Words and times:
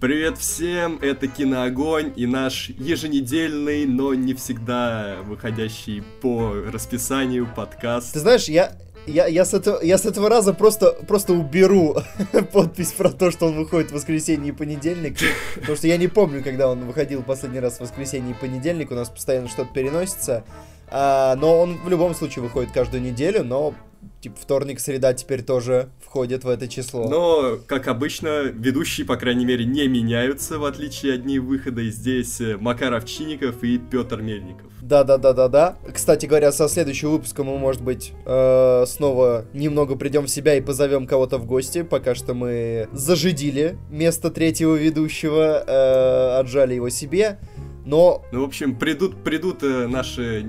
Привет 0.00 0.38
всем, 0.38 0.98
это 1.02 1.28
Киноогонь 1.28 2.14
и 2.16 2.24
наш 2.24 2.70
еженедельный, 2.70 3.84
но 3.84 4.14
не 4.14 4.32
всегда 4.32 5.18
выходящий 5.26 6.02
по 6.22 6.54
расписанию 6.72 7.46
подкаст. 7.54 8.14
Ты 8.14 8.20
знаешь, 8.20 8.48
я, 8.48 8.78
я, 9.06 9.26
я, 9.26 9.44
с 9.44 9.52
этого, 9.52 9.78
я 9.82 9.98
с 9.98 10.06
этого 10.06 10.30
раза 10.30 10.54
просто, 10.54 10.92
просто 11.06 11.34
уберу 11.34 11.98
подпись 12.52 12.92
про 12.92 13.10
то, 13.10 13.30
что 13.30 13.48
он 13.48 13.56
выходит 13.56 13.90
в 13.90 13.94
воскресенье 13.94 14.54
и 14.54 14.56
понедельник, 14.56 15.18
потому 15.54 15.76
что 15.76 15.86
я 15.86 15.98
не 15.98 16.08
помню, 16.08 16.42
когда 16.42 16.70
он 16.70 16.86
выходил 16.86 17.22
последний 17.22 17.60
раз 17.60 17.76
в 17.76 17.80
воскресенье 17.80 18.30
и 18.30 18.40
понедельник, 18.40 18.90
у 18.90 18.94
нас 18.94 19.10
постоянно 19.10 19.48
что-то 19.48 19.74
переносится, 19.74 20.44
а, 20.88 21.36
но 21.36 21.60
он 21.60 21.76
в 21.76 21.90
любом 21.90 22.14
случае 22.14 22.42
выходит 22.42 22.72
каждую 22.72 23.02
неделю, 23.02 23.44
но 23.44 23.74
типа 24.20 24.36
вторник, 24.40 24.80
среда 24.80 25.14
теперь 25.14 25.42
тоже 25.42 25.88
входит 26.04 26.44
в 26.44 26.48
это 26.48 26.68
число. 26.68 27.08
Но, 27.08 27.58
как 27.66 27.88
обычно, 27.88 28.42
ведущие, 28.44 29.06
по 29.06 29.16
крайней 29.16 29.44
мере, 29.44 29.64
не 29.64 29.88
меняются, 29.88 30.58
в 30.58 30.64
отличие 30.64 31.14
от 31.14 31.22
дней 31.22 31.38
выхода. 31.38 31.80
И 31.80 31.90
здесь 31.90 32.40
э, 32.40 32.56
Макар 32.58 32.92
Овчинников 32.94 33.62
и 33.62 33.78
Петр 33.78 34.20
Мельников. 34.20 34.70
Да-да-да-да-да. 34.82 35.76
Кстати 35.92 36.26
говоря, 36.26 36.52
со 36.52 36.68
следующего 36.68 37.10
выпуска 37.10 37.44
мы, 37.44 37.58
может 37.58 37.82
быть, 37.82 38.12
э, 38.26 38.84
снова 38.86 39.44
немного 39.52 39.96
придем 39.96 40.24
в 40.24 40.30
себя 40.30 40.54
и 40.54 40.60
позовем 40.60 41.06
кого-то 41.06 41.38
в 41.38 41.46
гости. 41.46 41.82
Пока 41.82 42.14
что 42.14 42.34
мы 42.34 42.88
зажидили 42.92 43.78
место 43.90 44.30
третьего 44.30 44.74
ведущего, 44.74 45.64
э, 45.66 46.40
отжали 46.40 46.74
его 46.74 46.88
себе. 46.90 47.38
Но... 47.84 48.24
Ну, 48.32 48.42
в 48.42 48.44
общем, 48.44 48.76
придут, 48.76 49.22
придут 49.24 49.62
э, 49.62 49.86
наши 49.86 50.42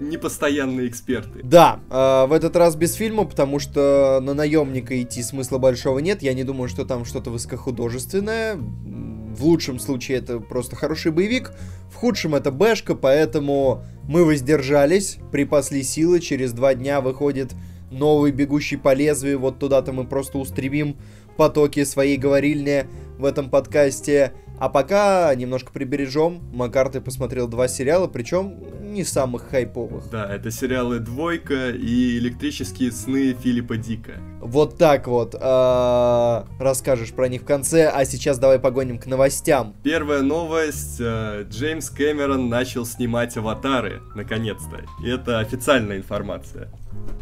непостоянные 0.00 0.88
эксперты. 0.88 1.40
Да, 1.42 1.80
э, 1.90 2.26
в 2.26 2.32
этот 2.32 2.56
раз 2.56 2.76
без 2.76 2.94
фильма, 2.94 3.24
потому 3.24 3.58
что 3.58 4.20
на 4.22 4.34
наемника 4.34 5.00
идти 5.00 5.22
смысла 5.22 5.58
большого 5.58 5.98
нет. 5.98 6.22
Я 6.22 6.34
не 6.34 6.44
думаю, 6.44 6.68
что 6.68 6.84
там 6.84 7.04
что-то 7.04 7.30
высокохудожественное. 7.30 8.56
В 8.56 9.44
лучшем 9.44 9.78
случае 9.78 10.18
это 10.18 10.38
просто 10.38 10.76
хороший 10.76 11.10
боевик, 11.10 11.52
в 11.90 11.96
худшем 11.96 12.36
это 12.36 12.52
бэшка, 12.52 12.94
поэтому 12.94 13.82
мы 14.08 14.24
воздержались, 14.24 15.18
припасли 15.32 15.82
силы. 15.82 16.20
Через 16.20 16.52
два 16.52 16.74
дня 16.74 17.00
выходит 17.00 17.52
новый 17.90 18.30
«Бегущий 18.30 18.76
по 18.76 18.94
лезвию». 18.94 19.40
Вот 19.40 19.58
туда-то 19.58 19.92
мы 19.92 20.04
просто 20.04 20.38
устремим 20.38 20.96
потоки 21.36 21.82
своей 21.84 22.16
говорильни 22.16 22.86
в 23.18 23.24
этом 23.24 23.50
подкасте. 23.50 24.32
А 24.58 24.68
пока 24.68 25.34
немножко 25.34 25.72
прибережем. 25.72 26.40
Макар, 26.52 26.88
ты 26.88 27.00
посмотрел 27.00 27.48
два 27.48 27.68
сериала, 27.68 28.06
причем 28.06 28.54
не 28.94 29.04
самых 29.04 29.48
хайповых. 29.50 30.08
Да, 30.10 30.32
это 30.32 30.50
сериалы 30.50 31.00
«Двойка» 31.00 31.70
и 31.70 32.18
«Электрические 32.18 32.92
сны» 32.92 33.34
Филиппа 33.34 33.76
Дика. 33.76 34.12
Вот 34.40 34.78
так 34.78 35.08
вот. 35.08 35.34
А, 35.40 36.46
расскажешь 36.60 37.12
про 37.12 37.28
них 37.28 37.42
в 37.42 37.44
конце, 37.44 37.88
а 37.88 38.04
сейчас 38.04 38.38
давай 38.38 38.58
погоним 38.58 38.98
к 38.98 39.06
новостям. 39.06 39.74
Первая 39.82 40.22
новость. 40.22 40.98
А, 41.00 41.42
Джеймс 41.42 41.90
Кэмерон 41.90 42.48
начал 42.48 42.86
снимать 42.86 43.36
«Аватары», 43.36 44.00
наконец-то. 44.14 44.84
И 45.04 45.10
это 45.10 45.40
официальная 45.40 45.96
информация. 45.96 46.70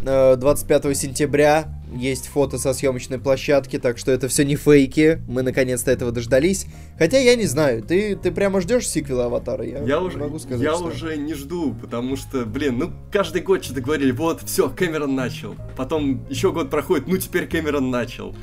25 0.02 0.84
э, 0.84 0.94
сентября 0.94 1.82
есть 1.94 2.26
фото 2.28 2.58
со 2.58 2.72
съемочной 2.72 3.18
площадки, 3.18 3.78
так 3.78 3.98
что 3.98 4.10
это 4.10 4.28
все 4.28 4.44
не 4.44 4.56
фейки. 4.56 5.22
Мы 5.28 5.42
наконец-то 5.42 5.90
этого 5.90 6.10
дождались. 6.10 6.66
Хотя 6.98 7.18
я 7.18 7.36
не 7.36 7.44
знаю, 7.44 7.82
ты, 7.82 8.16
ты 8.16 8.32
прямо 8.32 8.60
ждешь 8.60 8.88
сиквела 8.88 9.26
Аватара? 9.26 9.64
Я, 9.64 9.82
я 9.82 10.00
уже, 10.00 10.18
могу 10.18 10.38
сказать. 10.38 10.62
Я 10.62 10.74
что... 10.74 10.84
уже 10.84 11.16
не 11.16 11.34
жду, 11.34 11.74
потому 11.80 12.16
что, 12.16 12.44
блин, 12.44 12.78
ну 12.78 12.92
каждый 13.10 13.42
год 13.42 13.64
что-то 13.64 13.80
говорили, 13.80 14.10
вот, 14.12 14.42
все, 14.44 14.68
Кэмерон 14.68 15.14
начал. 15.14 15.54
Потом 15.76 16.26
еще 16.28 16.52
год 16.52 16.70
проходит, 16.70 17.06
ну 17.06 17.16
теперь 17.16 17.46
Кэмерон 17.46 17.90
начал. 17.90 18.34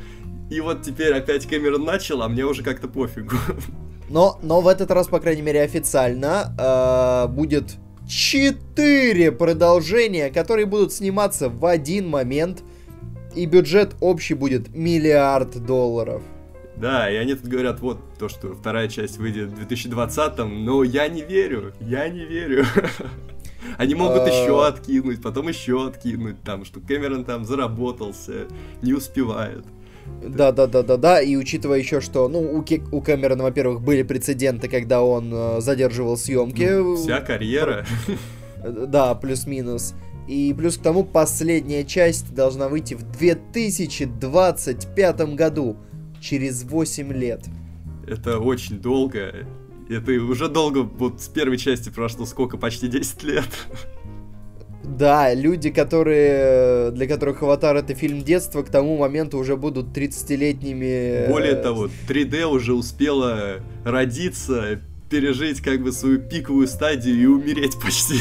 И 0.50 0.62
вот 0.62 0.82
теперь 0.82 1.14
опять 1.14 1.46
Кэмерон 1.46 1.84
начал, 1.84 2.22
а 2.22 2.28
мне 2.28 2.46
уже 2.46 2.64
как-то 2.64 2.88
пофигу. 2.88 3.36
Но, 4.10 4.40
но 4.42 4.62
в 4.62 4.68
этот 4.68 4.90
раз, 4.90 5.08
по 5.08 5.20
крайней 5.20 5.44
мере, 5.44 5.62
официально 5.62 6.56
э, 6.58 7.32
будет 7.32 7.78
четыре 8.10 9.32
продолжения, 9.32 10.30
которые 10.30 10.66
будут 10.66 10.92
сниматься 10.92 11.48
в 11.48 11.64
один 11.66 12.10
момент, 12.10 12.64
и 13.36 13.46
бюджет 13.46 13.96
общий 14.02 14.34
будет 14.34 14.76
миллиард 14.76 15.64
долларов. 15.64 16.24
Да, 16.76 17.10
и 17.12 17.16
они 17.16 17.36
тут 17.36 17.48
говорят, 17.48 17.82
вот, 17.82 18.00
то, 18.18 18.28
что 18.30 18.54
вторая 18.56 18.88
часть 18.88 19.18
выйдет 19.18 19.50
в 19.50 19.56
2020, 19.56 20.40
но 20.40 20.84
я 20.84 21.08
не 21.08 21.22
верю, 21.22 21.74
я 21.80 22.10
не 22.10 22.26
верю. 22.26 22.66
Они 23.78 23.94
могут 23.94 24.22
а. 24.22 24.28
еще 24.30 24.66
откинуть, 24.66 25.22
потом 25.22 25.50
еще 25.50 25.86
откинуть, 25.86 26.42
там, 26.44 26.64
что 26.64 26.80
Кэмерон 26.80 27.26
там 27.26 27.44
заработался, 27.44 28.48
не 28.82 28.94
успевает. 28.94 29.66
Да, 30.28 30.52
да, 30.52 30.68
да, 30.68 30.84
да, 30.84 30.98
да. 30.98 31.22
И 31.22 31.36
учитывая 31.36 31.80
еще, 31.80 32.02
что, 32.02 32.28
ну, 32.28 32.40
у, 32.40 32.62
Ке- 32.62 32.84
у 32.92 33.02
Кэмерона, 33.02 33.44
во-первых, 33.44 33.82
были 33.82 34.04
прецеденты, 34.04 34.68
когда 34.68 35.02
он 35.02 35.32
э, 35.34 35.62
задерживал 35.62 36.18
съемки. 36.18 36.68
Ну, 36.70 36.98
вся 36.98 37.22
карьера. 37.22 37.86
Да, 38.64 39.16
плюс-минус. 39.16 39.96
И 40.28 40.54
плюс 40.56 40.78
к 40.78 40.82
тому, 40.82 41.04
последняя 41.04 41.84
часть 41.86 42.36
должна 42.36 42.68
выйти 42.68 42.94
в 42.94 43.04
2025 43.04 45.36
году, 45.36 45.78
через 46.20 46.64
8 46.64 47.14
лет. 47.14 47.46
Это 48.08 48.40
очень 48.40 48.80
долго. 48.80 49.48
Это 49.90 50.12
уже 50.12 50.50
долго, 50.50 50.84
вот 50.84 51.22
с 51.22 51.28
первой 51.30 51.58
части 51.58 51.90
прошло 51.90 52.26
сколько, 52.26 52.58
почти 52.58 52.88
10 52.88 53.24
лет. 53.24 53.46
Да, 54.98 55.34
люди, 55.36 55.70
которые, 55.70 56.90
для 56.92 57.08
которых 57.08 57.44
«Аватар»— 57.44 57.76
это 57.78 57.94
фильм 57.94 58.24
детства, 58.24 58.64
к 58.64 58.70
тому 58.70 58.98
моменту 58.98 59.38
уже 59.38 59.56
будут 59.56 59.96
30-летними... 59.96 61.30
Более 61.30 61.56
того, 61.56 61.90
3D 62.08 62.46
уже 62.46 62.74
успела 62.74 63.60
родиться, 63.86 64.82
пережить 65.10 65.62
как 65.62 65.84
бы 65.84 65.92
свою 65.92 66.20
пиковую 66.20 66.68
стадию 66.68 67.22
и 67.22 67.26
умереть 67.28 67.80
почти. 67.80 68.16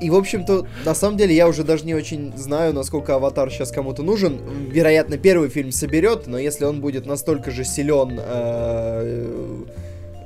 И, 0.00 0.10
в 0.10 0.16
общем-то, 0.16 0.66
на 0.84 0.94
самом 0.94 1.16
деле, 1.16 1.34
я 1.34 1.48
уже 1.48 1.62
даже 1.62 1.84
не 1.84 1.94
очень 1.94 2.36
знаю, 2.36 2.72
насколько 2.72 3.14
«Аватар» 3.14 3.50
сейчас 3.50 3.70
кому-то 3.70 4.02
нужен. 4.02 4.40
Вероятно, 4.70 5.18
первый 5.18 5.50
фильм 5.50 5.70
соберет, 5.70 6.26
но 6.26 6.38
если 6.38 6.64
он 6.64 6.80
будет 6.80 7.06
настолько 7.06 7.50
же 7.52 7.64
силен 7.64 8.18
э, 8.20 9.64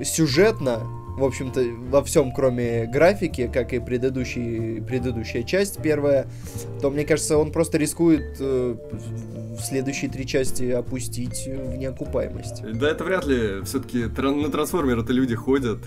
сюжетно, 0.04 0.80
в 1.16 1.24
общем-то, 1.24 1.62
во 1.90 2.02
всем, 2.02 2.32
кроме 2.32 2.86
графики, 2.86 3.50
как 3.52 3.72
и 3.72 3.80
предыдущий, 3.80 4.82
предыдущая 4.82 5.42
часть, 5.42 5.80
первая, 5.82 6.26
то, 6.80 6.90
мне 6.90 7.04
кажется, 7.04 7.38
он 7.38 7.52
просто 7.52 7.78
рискует 7.78 8.36
э, 8.40 8.76
в 9.58 9.60
следующие 9.60 10.10
три 10.10 10.26
части 10.26 10.70
опустить 10.70 11.46
в 11.46 11.76
неокупаемость. 11.76 12.62
Да, 12.78 12.90
это 12.90 13.04
вряд 13.04 13.26
ли. 13.26 13.62
Все-таки 13.64 14.04
на 14.04 14.50
трансформеры-то 14.50 15.12
люди 15.12 15.34
ходят. 15.34 15.78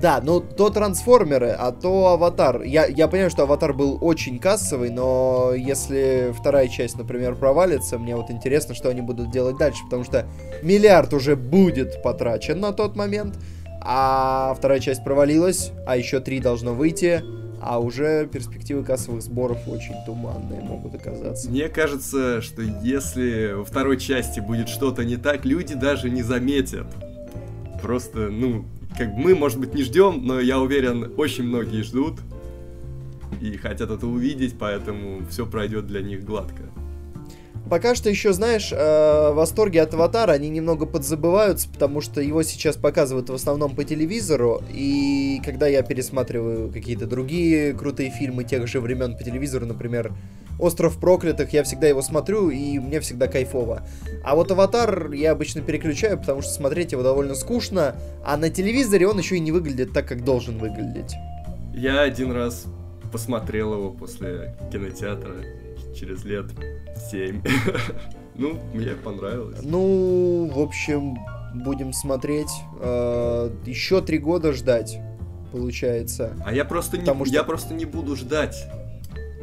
Да, 0.00 0.20
ну 0.22 0.40
то 0.40 0.70
трансформеры, 0.70 1.50
а 1.50 1.72
то 1.72 2.08
аватар. 2.08 2.62
Я, 2.62 2.86
я 2.86 3.08
понимаю, 3.08 3.30
что 3.30 3.44
аватар 3.44 3.72
был 3.72 3.96
очень 4.00 4.38
кассовый, 4.38 4.90
но 4.90 5.52
если 5.54 6.34
вторая 6.38 6.68
часть, 6.68 6.98
например, 6.98 7.36
провалится, 7.36 7.98
мне 7.98 8.16
вот 8.16 8.30
интересно, 8.30 8.74
что 8.74 8.90
они 8.90 9.00
будут 9.00 9.30
делать 9.30 9.56
дальше, 9.56 9.82
потому 9.84 10.04
что 10.04 10.26
миллиард 10.62 11.14
уже 11.14 11.36
будет 11.36 12.02
потрачен 12.02 12.60
на 12.60 12.72
тот 12.72 12.96
момент 12.96 13.38
а 13.88 14.52
вторая 14.58 14.80
часть 14.80 15.04
провалилась, 15.04 15.70
а 15.86 15.96
еще 15.96 16.18
три 16.18 16.40
должно 16.40 16.74
выйти, 16.74 17.22
а 17.60 17.78
уже 17.78 18.26
перспективы 18.26 18.82
кассовых 18.82 19.22
сборов 19.22 19.58
очень 19.68 19.94
туманные 20.04 20.60
могут 20.60 20.96
оказаться. 20.96 21.48
Мне 21.48 21.68
кажется, 21.68 22.42
что 22.42 22.62
если 22.62 23.52
во 23.52 23.64
второй 23.64 23.98
части 23.98 24.40
будет 24.40 24.68
что-то 24.68 25.04
не 25.04 25.16
так, 25.16 25.44
люди 25.44 25.74
даже 25.74 26.10
не 26.10 26.22
заметят. 26.22 26.86
Просто, 27.80 28.28
ну, 28.28 28.64
как 28.98 29.08
мы, 29.08 29.36
может 29.36 29.60
быть, 29.60 29.72
не 29.72 29.84
ждем, 29.84 30.26
но 30.26 30.40
я 30.40 30.58
уверен, 30.58 31.12
очень 31.16 31.44
многие 31.44 31.82
ждут 31.82 32.20
и 33.40 33.56
хотят 33.56 33.90
это 33.90 34.06
увидеть, 34.06 34.58
поэтому 34.58 35.24
все 35.30 35.46
пройдет 35.46 35.86
для 35.86 36.02
них 36.02 36.24
гладко. 36.24 36.62
Пока 37.68 37.96
что 37.96 38.08
еще, 38.08 38.32
знаешь, 38.32 38.72
э, 38.72 39.32
восторги 39.32 39.78
от 39.78 39.92
Аватара, 39.92 40.32
они 40.32 40.48
немного 40.48 40.86
подзабываются, 40.86 41.68
потому 41.68 42.00
что 42.00 42.20
его 42.20 42.44
сейчас 42.44 42.76
показывают 42.76 43.28
в 43.28 43.34
основном 43.34 43.74
по 43.74 43.82
телевизору, 43.82 44.62
и 44.70 45.40
когда 45.44 45.66
я 45.66 45.82
пересматриваю 45.82 46.70
какие-то 46.70 47.06
другие 47.06 47.72
крутые 47.72 48.10
фильмы 48.10 48.44
тех 48.44 48.68
же 48.68 48.80
времен 48.80 49.16
по 49.16 49.24
телевизору, 49.24 49.66
например, 49.66 50.12
«Остров 50.60 50.98
проклятых», 51.00 51.52
я 51.52 51.64
всегда 51.64 51.88
его 51.88 52.02
смотрю, 52.02 52.50
и 52.50 52.78
мне 52.78 53.00
всегда 53.00 53.26
кайфово. 53.26 53.82
А 54.22 54.36
вот 54.36 54.52
«Аватар» 54.52 55.10
я 55.10 55.32
обычно 55.32 55.60
переключаю, 55.60 56.18
потому 56.18 56.42
что 56.42 56.52
смотреть 56.52 56.92
его 56.92 57.02
довольно 57.02 57.34
скучно, 57.34 57.96
а 58.24 58.36
на 58.36 58.48
телевизоре 58.48 59.08
он 59.08 59.18
еще 59.18 59.36
и 59.36 59.40
не 59.40 59.50
выглядит 59.50 59.92
так, 59.92 60.06
как 60.06 60.22
должен 60.22 60.58
выглядеть. 60.58 61.14
Я 61.74 62.02
один 62.02 62.30
раз 62.30 62.66
посмотрел 63.10 63.74
его 63.74 63.90
после 63.90 64.54
кинотеатра 64.70 65.34
через 65.96 66.24
лет 66.24 66.46
7. 67.10 67.42
ну, 68.34 68.58
мне 68.72 68.92
понравилось. 68.92 69.58
Ну, 69.62 70.50
в 70.52 70.58
общем, 70.60 71.16
будем 71.54 71.92
смотреть. 71.92 72.50
Э, 72.80 73.50
еще 73.64 74.00
три 74.02 74.18
года 74.18 74.52
ждать, 74.52 74.98
получается. 75.52 76.36
А 76.44 76.52
я 76.52 76.64
просто, 76.64 76.98
не, 76.98 77.04
что... 77.04 77.24
я 77.26 77.42
просто 77.42 77.74
не 77.74 77.84
буду 77.84 78.16
ждать. 78.16 78.68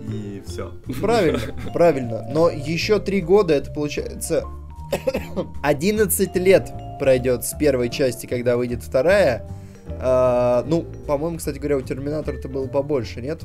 И 0.08 0.44
все. 0.46 0.74
Правильно, 1.02 1.40
правильно. 1.74 2.28
Но 2.32 2.50
еще 2.50 3.00
три 3.00 3.22
года 3.22 3.54
это 3.54 3.72
получается 3.72 4.44
11 5.64 6.36
лет 6.36 6.72
пройдет 7.00 7.46
с 7.46 7.58
первой 7.58 7.90
части, 7.90 8.26
когда 8.26 8.58
выйдет 8.58 8.84
вторая. 8.84 9.50
А, 9.88 10.64
ну, 10.68 10.86
по-моему, 11.08 11.38
кстати 11.38 11.58
говоря, 11.58 11.78
у 11.78 11.82
Терминатора-то 11.82 12.48
было 12.48 12.68
побольше, 12.68 13.22
нет? 13.22 13.42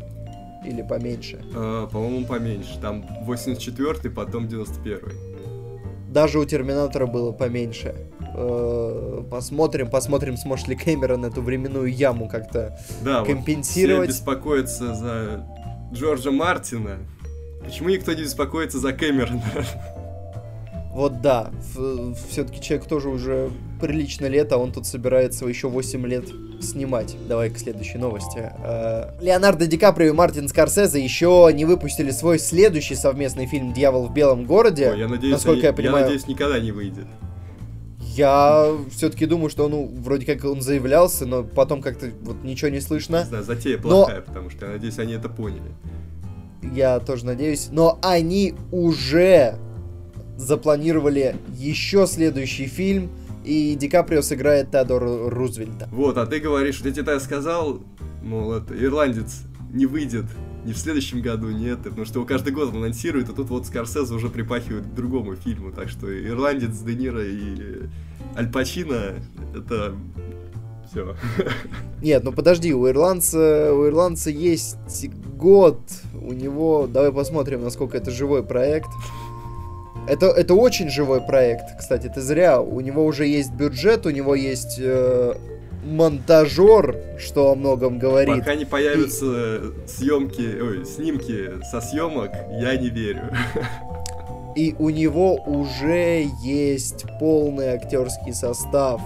Или 0.64 0.82
поменьше? 0.82 1.44
А, 1.54 1.86
по-моему, 1.86 2.26
поменьше. 2.26 2.78
Там 2.80 3.04
84-й, 3.26 4.10
потом 4.10 4.46
91-й. 4.46 6.12
Даже 6.12 6.38
у 6.38 6.44
Терминатора 6.44 7.06
было 7.06 7.32
поменьше. 7.32 7.94
А, 8.20 9.22
посмотрим, 9.30 9.88
посмотрим, 9.88 10.36
сможет 10.36 10.68
ли 10.68 10.76
Кэмерон 10.76 11.24
эту 11.24 11.42
временную 11.42 11.86
яму 11.86 12.28
как-то 12.28 12.78
да, 13.02 13.24
компенсировать. 13.24 14.08
Вот 14.08 14.14
все 14.14 14.20
беспокоятся 14.20 14.94
за 14.94 15.46
Джорджа 15.92 16.30
Мартина. 16.30 16.98
Почему 17.64 17.88
никто 17.90 18.12
не 18.12 18.22
беспокоится 18.22 18.78
за 18.78 18.92
Кэмерона? 18.92 19.42
Вот 20.98 21.20
да, 21.20 21.52
все-таки 22.28 22.60
человек 22.60 22.88
тоже 22.88 23.08
уже 23.08 23.52
прилично 23.80 24.26
лет, 24.26 24.50
а 24.50 24.58
он 24.58 24.72
тут 24.72 24.84
собирается 24.84 25.46
еще 25.46 25.68
8 25.68 26.04
лет 26.08 26.24
снимать. 26.60 27.14
Давай 27.28 27.50
к 27.50 27.58
следующей 27.60 27.98
новости. 27.98 28.50
Э, 28.64 29.12
Леонардо 29.20 29.68
Ди 29.68 29.78
Каприо 29.78 30.08
и 30.08 30.10
Мартин 30.10 30.48
Скорсезе 30.48 31.00
еще 31.00 31.48
не 31.54 31.64
выпустили 31.66 32.10
свой 32.10 32.40
следующий 32.40 32.96
совместный 32.96 33.46
фильм 33.46 33.72
«Дьявол 33.72 34.08
в 34.08 34.12
белом 34.12 34.44
городе». 34.44 34.90
Ой, 34.90 34.98
я 34.98 35.06
надеюсь, 35.06 35.34
насколько 35.34 35.60
они, 35.60 35.66
я, 35.68 35.72
понимаю, 35.72 35.98
я 35.98 36.02
надеюсь, 36.06 36.26
никогда 36.26 36.58
не 36.58 36.72
выйдет. 36.72 37.06
Я 38.00 38.68
все-таки 38.90 39.26
думаю, 39.26 39.50
что 39.50 39.68
ну, 39.68 39.88
вроде 40.00 40.26
как 40.26 40.44
он 40.44 40.62
заявлялся, 40.62 41.26
но 41.26 41.44
потом 41.44 41.80
как-то 41.80 42.10
вот 42.22 42.42
ничего 42.42 42.70
не 42.70 42.80
слышно. 42.80 43.18
Не 43.18 43.26
знаю, 43.26 43.44
затея 43.44 43.78
плохая, 43.78 44.16
но... 44.16 44.22
потому 44.22 44.50
что 44.50 44.66
я 44.66 44.72
надеюсь, 44.72 44.98
они 44.98 45.12
это 45.12 45.28
поняли. 45.28 45.70
Я 46.74 46.98
тоже 46.98 47.24
надеюсь. 47.24 47.68
Но 47.70 48.00
они 48.02 48.56
уже 48.72 49.60
запланировали 50.38 51.36
еще 51.52 52.06
следующий 52.06 52.66
фильм, 52.66 53.10
и 53.44 53.74
Ди 53.74 53.88
Каприо 53.88 54.22
сыграет 54.22 54.70
Теодора 54.70 55.28
Рузвельта. 55.28 55.88
Вот, 55.92 56.16
а 56.16 56.26
ты 56.26 56.38
говоришь, 56.38 56.78
вот 56.80 56.86
я 56.86 56.92
тебе 56.92 57.20
сказал, 57.20 57.80
мол, 58.22 58.52
это 58.52 58.74
ирландец 58.74 59.42
не 59.72 59.86
выйдет 59.86 60.26
ни 60.64 60.72
в 60.72 60.78
следующем 60.78 61.22
году, 61.22 61.50
нет, 61.50 61.78
потому 61.82 62.04
что 62.04 62.18
его 62.18 62.26
каждый 62.26 62.52
год 62.52 62.74
анонсируют, 62.74 63.28
а 63.30 63.32
тут 63.32 63.48
вот 63.48 63.66
Скорсезе 63.66 64.14
уже 64.14 64.28
припахивает 64.28 64.86
к 64.86 64.94
другому 64.94 65.34
фильму, 65.34 65.72
так 65.72 65.88
что 65.88 66.06
ирландец, 66.06 66.78
Де 66.78 66.94
Ниро 66.94 67.24
и 67.24 67.88
Аль 68.36 68.50
Пачино, 68.50 69.14
это 69.54 69.94
все. 70.90 71.16
Нет, 72.02 72.24
ну 72.24 72.32
подожди, 72.32 72.74
у 72.74 72.88
ирландца, 72.88 73.72
у 73.72 73.86
ирландца 73.86 74.30
есть 74.30 74.76
год, 75.36 75.80
у 76.14 76.32
него, 76.32 76.86
давай 76.86 77.12
посмотрим, 77.12 77.62
насколько 77.62 77.96
это 77.96 78.10
живой 78.10 78.42
проект. 78.42 78.90
Это, 80.08 80.26
это 80.26 80.54
очень 80.54 80.88
живой 80.88 81.20
проект, 81.20 81.76
кстати, 81.78 82.08
ты 82.08 82.20
зря. 82.22 82.60
У 82.60 82.80
него 82.80 83.04
уже 83.04 83.26
есть 83.26 83.52
бюджет, 83.52 84.06
у 84.06 84.10
него 84.10 84.34
есть 84.34 84.78
э, 84.80 85.34
монтажер, 85.84 86.96
что 87.18 87.52
о 87.52 87.54
многом 87.54 87.98
говорит. 87.98 88.38
Пока 88.38 88.54
не 88.54 88.64
появятся 88.64 89.56
и... 89.56 89.86
съемки, 89.86 90.60
ой, 90.60 90.86
снимки 90.86 91.62
со 91.70 91.80
съемок, 91.80 92.30
я 92.58 92.76
не 92.76 92.88
верю. 92.88 93.30
И 94.56 94.74
у 94.78 94.88
него 94.88 95.36
уже 95.36 96.26
есть 96.42 97.04
полный 97.20 97.74
актерский 97.74 98.32
состав. 98.32 99.00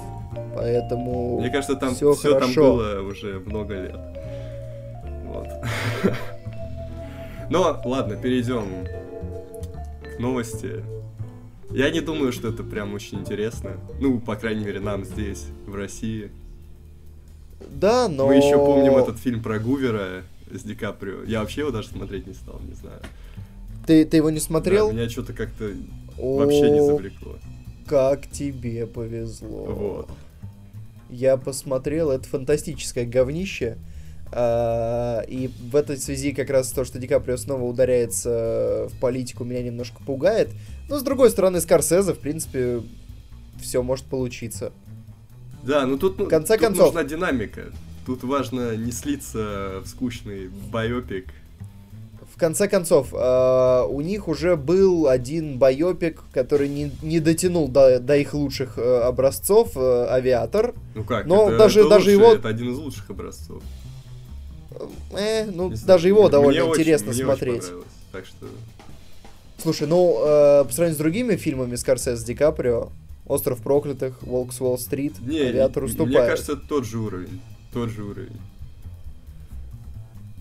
Поэтому. 0.54 1.40
Мне 1.40 1.50
кажется, 1.50 1.76
там 1.76 1.94
все, 1.94 2.12
все 2.12 2.38
там 2.38 2.52
было 2.54 3.02
уже 3.02 3.40
много 3.40 3.74
лет. 3.74 4.00
Вот. 5.24 5.48
Но 7.50 7.80
ладно, 7.84 8.16
перейдем 8.16 8.64
новости. 10.22 10.82
Я 11.70 11.90
не 11.90 12.00
думаю, 12.00 12.32
что 12.32 12.48
это 12.48 12.62
прям 12.62 12.94
очень 12.94 13.18
интересно. 13.18 13.72
Ну, 14.00 14.20
по 14.20 14.36
крайней 14.36 14.64
мере, 14.64 14.80
нам 14.80 15.04
здесь, 15.04 15.46
в 15.66 15.74
России. 15.74 16.30
Да, 17.68 18.08
но... 18.08 18.28
Мы 18.28 18.36
еще 18.36 18.56
помним 18.56 18.96
этот 18.96 19.18
фильм 19.18 19.42
про 19.42 19.58
Гувера 19.58 20.22
с 20.50 20.62
Ди 20.62 20.74
Каприо. 20.74 21.24
Я 21.24 21.40
вообще 21.40 21.62
его 21.62 21.70
даже 21.70 21.88
смотреть 21.88 22.26
не 22.26 22.34
стал, 22.34 22.60
не 22.66 22.74
знаю. 22.74 23.00
Ты, 23.86 24.04
ты 24.04 24.18
его 24.18 24.30
не 24.30 24.40
смотрел? 24.40 24.88
Да, 24.88 24.94
меня 24.94 25.08
что-то 25.08 25.32
как-то 25.32 25.72
вообще 26.16 26.70
не 26.70 26.84
завлекло. 26.84 27.36
Как 27.86 28.28
тебе 28.30 28.86
повезло. 28.86 29.64
Вот. 29.64 30.10
Я 31.10 31.36
посмотрел, 31.36 32.10
это 32.10 32.28
фантастическое 32.28 33.04
говнище. 33.04 33.76
А, 34.34 35.20
и 35.28 35.48
в 35.48 35.76
этой 35.76 35.98
связи 35.98 36.32
как 36.32 36.48
раз 36.48 36.72
то, 36.72 36.84
что 36.84 36.98
Ди 36.98 37.06
Каприо 37.06 37.36
снова 37.36 37.62
ударяется 37.64 38.88
в 38.90 38.98
политику, 38.98 39.44
меня 39.44 39.62
немножко 39.62 40.02
пугает. 40.04 40.48
Но 40.88 40.98
с 40.98 41.02
другой 41.02 41.30
стороны, 41.30 41.60
Скорсезе, 41.60 42.14
в 42.14 42.18
принципе, 42.18 42.82
все 43.60 43.82
может 43.82 44.06
получиться. 44.06 44.72
Да, 45.62 45.86
ну 45.86 45.98
тут, 45.98 46.18
в 46.18 46.28
конце 46.28 46.54
тут 46.54 46.66
концов... 46.66 46.86
нужна 46.86 47.04
динамика. 47.04 47.66
Тут 48.06 48.24
важно 48.24 48.74
не 48.74 48.90
слиться 48.90 49.80
в 49.84 49.86
скучный 49.86 50.48
байопик. 50.48 51.26
В 52.34 52.38
конце 52.38 52.66
концов, 52.66 53.12
э, 53.12 53.86
у 53.88 54.00
них 54.00 54.26
уже 54.26 54.56
был 54.56 55.06
один 55.06 55.58
байопик, 55.58 56.22
который 56.32 56.68
не, 56.68 56.90
не 57.02 57.20
дотянул 57.20 57.68
до, 57.68 58.00
до 58.00 58.16
их 58.16 58.32
лучших 58.32 58.78
э, 58.78 59.00
образцов, 59.02 59.72
э, 59.76 60.06
авиатор. 60.08 60.74
Ну 60.94 61.04
как? 61.04 61.26
Но 61.26 61.50
это, 61.50 61.58
даже, 61.58 61.80
это 61.80 61.90
даже 61.90 62.10
его. 62.10 62.32
Это 62.32 62.48
один 62.48 62.72
из 62.72 62.78
лучших 62.78 63.10
образцов. 63.10 63.62
Э, 65.12 65.46
ну, 65.50 65.70
не 65.70 65.76
даже 65.76 66.08
его 66.08 66.28
довольно 66.28 66.64
мне 66.64 66.70
интересно 66.70 67.10
очень, 67.10 67.24
смотреть. 67.24 67.70
Мне 67.70 67.82
так 68.12 68.26
что... 68.26 68.46
Слушай, 69.58 69.86
ну, 69.86 70.18
э, 70.24 70.64
по 70.64 70.72
сравнению 70.72 70.96
с 70.96 70.98
другими 70.98 71.36
фильмами 71.36 71.76
Скорсезе 71.76 72.24
Ди 72.24 72.34
Каприо, 72.34 72.90
Остров 73.26 73.62
проклятых, 73.62 74.22
Волк 74.22 74.52
с 74.52 74.60
Уолл-стрит, 74.60 75.14
Авиатор 75.26 75.84
уступает. 75.84 76.16
Мне 76.18 76.26
кажется, 76.26 76.56
тот 76.56 76.84
же 76.84 76.98
уровень. 76.98 77.40
Тот 77.72 77.90
же 77.90 78.02
уровень. 78.02 78.36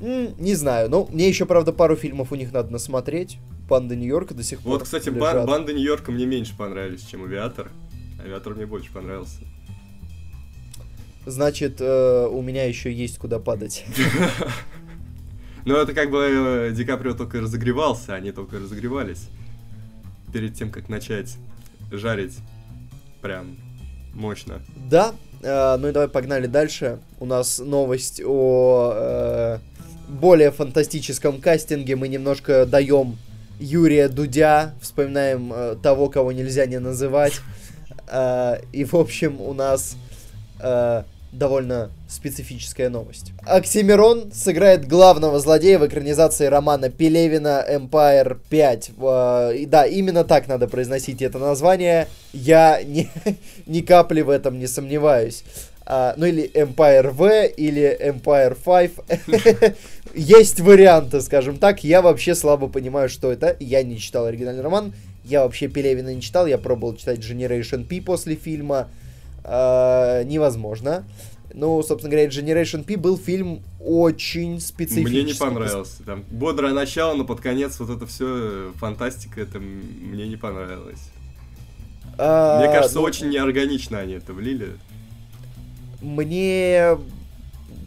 Не 0.02 0.56
знаю, 0.56 0.90
ну, 0.90 1.08
мне 1.12 1.30
еще, 1.30 1.46
правда, 1.46 1.72
пару 1.72 1.96
фильмов 1.96 2.32
у 2.32 2.36
них 2.36 2.52
надо 2.52 2.72
насмотреть. 2.72 3.38
Банда 3.70 3.96
Нью-Йорка 3.96 4.34
до 4.34 4.44
сих 4.44 4.60
пор 4.60 4.74
Вот, 4.74 4.84
кстати, 4.84 5.10
лежат. 5.10 5.46
Банда 5.46 5.72
Нью-Йорка 5.72 6.12
мне 6.12 6.26
меньше 6.26 6.58
понравились, 6.58 7.04
чем 7.04 7.24
Авиатор. 7.24 7.70
Авиатор 8.22 8.56
мне 8.56 8.66
больше 8.66 8.92
понравился. 8.92 9.38
Значит, 11.26 11.78
э, 11.80 12.28
у 12.28 12.42
меня 12.42 12.66
еще 12.66 12.92
есть 12.92 13.18
куда 13.18 13.40
падать. 13.40 13.86
Ну, 15.64 15.76
это 15.76 15.94
как 15.94 16.10
бы 16.10 16.18
э, 16.20 16.72
Ди 16.74 16.84
Каприо 16.84 17.14
только 17.14 17.40
разогревался, 17.40 18.16
они 18.16 18.32
только 18.32 18.58
разогревались. 18.58 19.30
Перед 20.34 20.56
тем, 20.56 20.72
как 20.72 20.90
начать 20.90 21.38
жарить 21.92 22.40
прям 23.22 23.58
мощно. 24.14 24.62
Да, 24.90 25.14
э, 25.44 25.78
ну 25.78 25.90
и 25.90 25.92
давай 25.92 26.10
погнали 26.10 26.48
дальше. 26.48 27.00
У 27.20 27.26
нас 27.26 27.60
новость 27.60 28.22
о 28.26 28.92
э, 28.96 29.60
более 30.10 30.52
фантастическом 30.52 31.40
кастинге. 31.40 31.96
Мы 31.96 32.08
немножко 32.08 32.66
даем 32.66 33.18
Юрия 33.60 34.08
Дудя, 34.10 34.74
вспоминаем 34.82 35.54
э, 35.54 35.76
того, 35.82 36.10
кого 36.10 36.32
нельзя 36.32 36.66
не 36.66 36.80
называть. 36.80 37.40
Э, 38.08 38.58
и, 38.72 38.84
в 38.84 38.96
общем, 38.96 39.40
у 39.40 39.54
нас 39.54 39.96
э, 40.60 41.04
довольно 41.32 41.92
специфическая 42.10 42.90
новость. 42.90 43.32
Оксимирон 43.46 44.32
сыграет 44.34 44.88
главного 44.88 45.40
злодея 45.40 45.80
в 45.80 45.88
экранизации 45.88 46.46
романа 46.48 46.90
Пелевина 46.90 47.66
Empire 47.70 48.38
5. 48.50 48.92
Э, 48.98 49.66
да, 49.68 49.86
именно 49.86 50.24
так 50.24 50.48
надо 50.48 50.68
произносить 50.68 51.22
это 51.22 51.40
название. 51.40 52.08
Я 52.34 52.84
ни, 52.84 53.10
ни 53.66 53.82
капли 53.82 54.22
в 54.22 54.30
этом 54.30 54.60
не 54.60 54.68
сомневаюсь. 54.68 55.44
Uh, 55.84 56.14
ну 56.16 56.28
или 56.28 56.50
Empire 56.54 57.10
V, 57.10 57.48
или 57.48 57.98
Empire 58.00 58.56
5. 58.56 59.76
Есть 60.14 60.60
варианты, 60.60 61.22
скажем 61.22 61.58
так. 61.58 61.84
Я 61.84 62.02
вообще 62.02 62.36
слабо 62.36 62.68
понимаю, 62.68 63.10
что 63.10 63.32
это. 63.32 63.58
Я 63.60 63.82
не 63.84 63.98
читал 63.98 64.26
оригинальный 64.26 64.62
роман. 64.62 64.94
Я 65.26 65.44
вообще 65.44 65.68
Пелевина 65.68 66.14
не 66.14 66.22
читал. 66.22 66.46
Я 66.46 66.58
пробовал 66.58 66.96
читать 66.96 67.20
Generation 67.20 67.84
P 67.84 68.00
после 68.00 68.36
фильма 68.36 68.90
э, 69.44 70.24
невозможно. 70.26 71.04
Ну, 71.54 71.84
собственно 71.84 72.12
говоря, 72.12 72.30
Generation 72.30 72.84
P 72.84 72.96
был 72.96 73.18
фильм 73.18 73.62
очень 73.80 74.60
специфический. 74.62 75.22
Мне 75.22 75.24
не 75.24 75.34
понравился. 75.34 76.04
Там 76.04 76.24
бодрое 76.32 76.74
начало, 76.74 77.14
но 77.16 77.26
под 77.26 77.42
конец 77.42 77.80
вот 77.80 77.90
это 77.90 78.06
все 78.06 78.72
фантастика, 78.76 79.42
это 79.42 79.60
мне 79.60 80.28
не 80.28 80.38
понравилось. 80.38 81.02
А, 82.18 82.60
мне 82.60 82.68
кажется, 82.74 82.98
ну, 82.98 83.04
очень 83.04 83.30
неорганично 83.30 84.00
они 84.00 84.14
это 84.14 84.34
влили. 84.34 84.78
Мне 86.02 86.98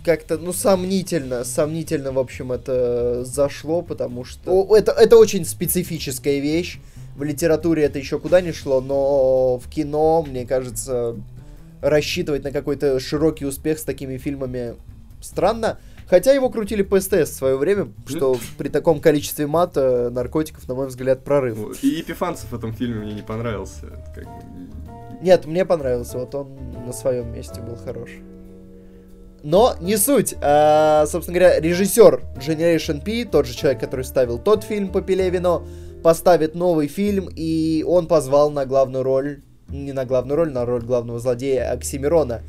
как-то, 0.04 0.36
ну, 0.36 0.52
сомнительно, 0.52 1.44
сомнительно, 1.44 2.12
в 2.12 2.18
общем, 2.18 2.52
это 2.52 3.24
зашло, 3.24 3.82
потому 3.82 4.24
что... 4.24 4.76
Это, 4.76 4.92
это 4.92 5.16
очень 5.16 5.44
специфическая 5.44 6.38
вещь. 6.40 6.78
В 7.16 7.22
литературе 7.22 7.84
это 7.84 7.98
еще 7.98 8.18
куда 8.18 8.40
не 8.40 8.52
шло, 8.52 8.80
но 8.80 9.58
в 9.58 9.68
кино, 9.70 10.22
мне 10.28 10.44
кажется, 10.44 11.16
рассчитывать 11.84 12.42
на 12.44 12.50
какой-то 12.50 12.98
широкий 12.98 13.44
успех 13.44 13.78
с 13.78 13.84
такими 13.84 14.16
фильмами 14.16 14.74
странно. 15.20 15.78
Хотя 16.06 16.32
его 16.32 16.50
крутили 16.50 16.82
по 16.82 17.00
СТС 17.00 17.30
в 17.30 17.34
свое 17.34 17.56
время, 17.56 17.88
что 18.06 18.36
при 18.58 18.68
таком 18.68 19.00
количестве 19.00 19.46
мата, 19.46 20.10
наркотиков, 20.10 20.68
на 20.68 20.74
мой 20.74 20.88
взгляд, 20.88 21.24
прорыв. 21.24 21.82
И 21.82 21.88
Епифанцев 21.88 22.50
в 22.50 22.54
этом 22.54 22.74
фильме 22.74 23.00
мне 23.00 23.14
не 23.14 23.22
понравился. 23.22 23.86
Как 24.14 24.24
бы... 24.24 24.30
Нет, 25.22 25.46
мне 25.46 25.64
понравился, 25.64 26.18
вот 26.18 26.34
он 26.34 26.48
на 26.86 26.92
своем 26.92 27.32
месте 27.32 27.60
был 27.60 27.76
хорош. 27.76 28.10
Но 29.42 29.74
не 29.80 29.96
суть. 29.96 30.34
А, 30.40 31.06
собственно 31.06 31.38
говоря, 31.38 31.60
режиссер 31.60 32.22
Generation 32.36 33.02
P, 33.02 33.24
тот 33.30 33.46
же 33.46 33.54
человек, 33.54 33.80
который 33.80 34.04
ставил 34.04 34.38
тот 34.38 34.64
фильм 34.64 34.88
по 34.88 35.00
Пелевину, 35.00 35.66
поставит 36.02 36.54
новый 36.54 36.88
фильм, 36.88 37.30
и 37.34 37.82
он 37.86 38.06
позвал 38.06 38.50
на 38.50 38.66
главную 38.66 39.02
роль, 39.02 39.42
не 39.68 39.92
на 39.92 40.04
главную 40.04 40.36
роль, 40.36 40.52
на 40.52 40.64
роль 40.64 40.82
главного 40.82 41.18
злодея 41.18 41.70
Оксимирона. 41.72 42.42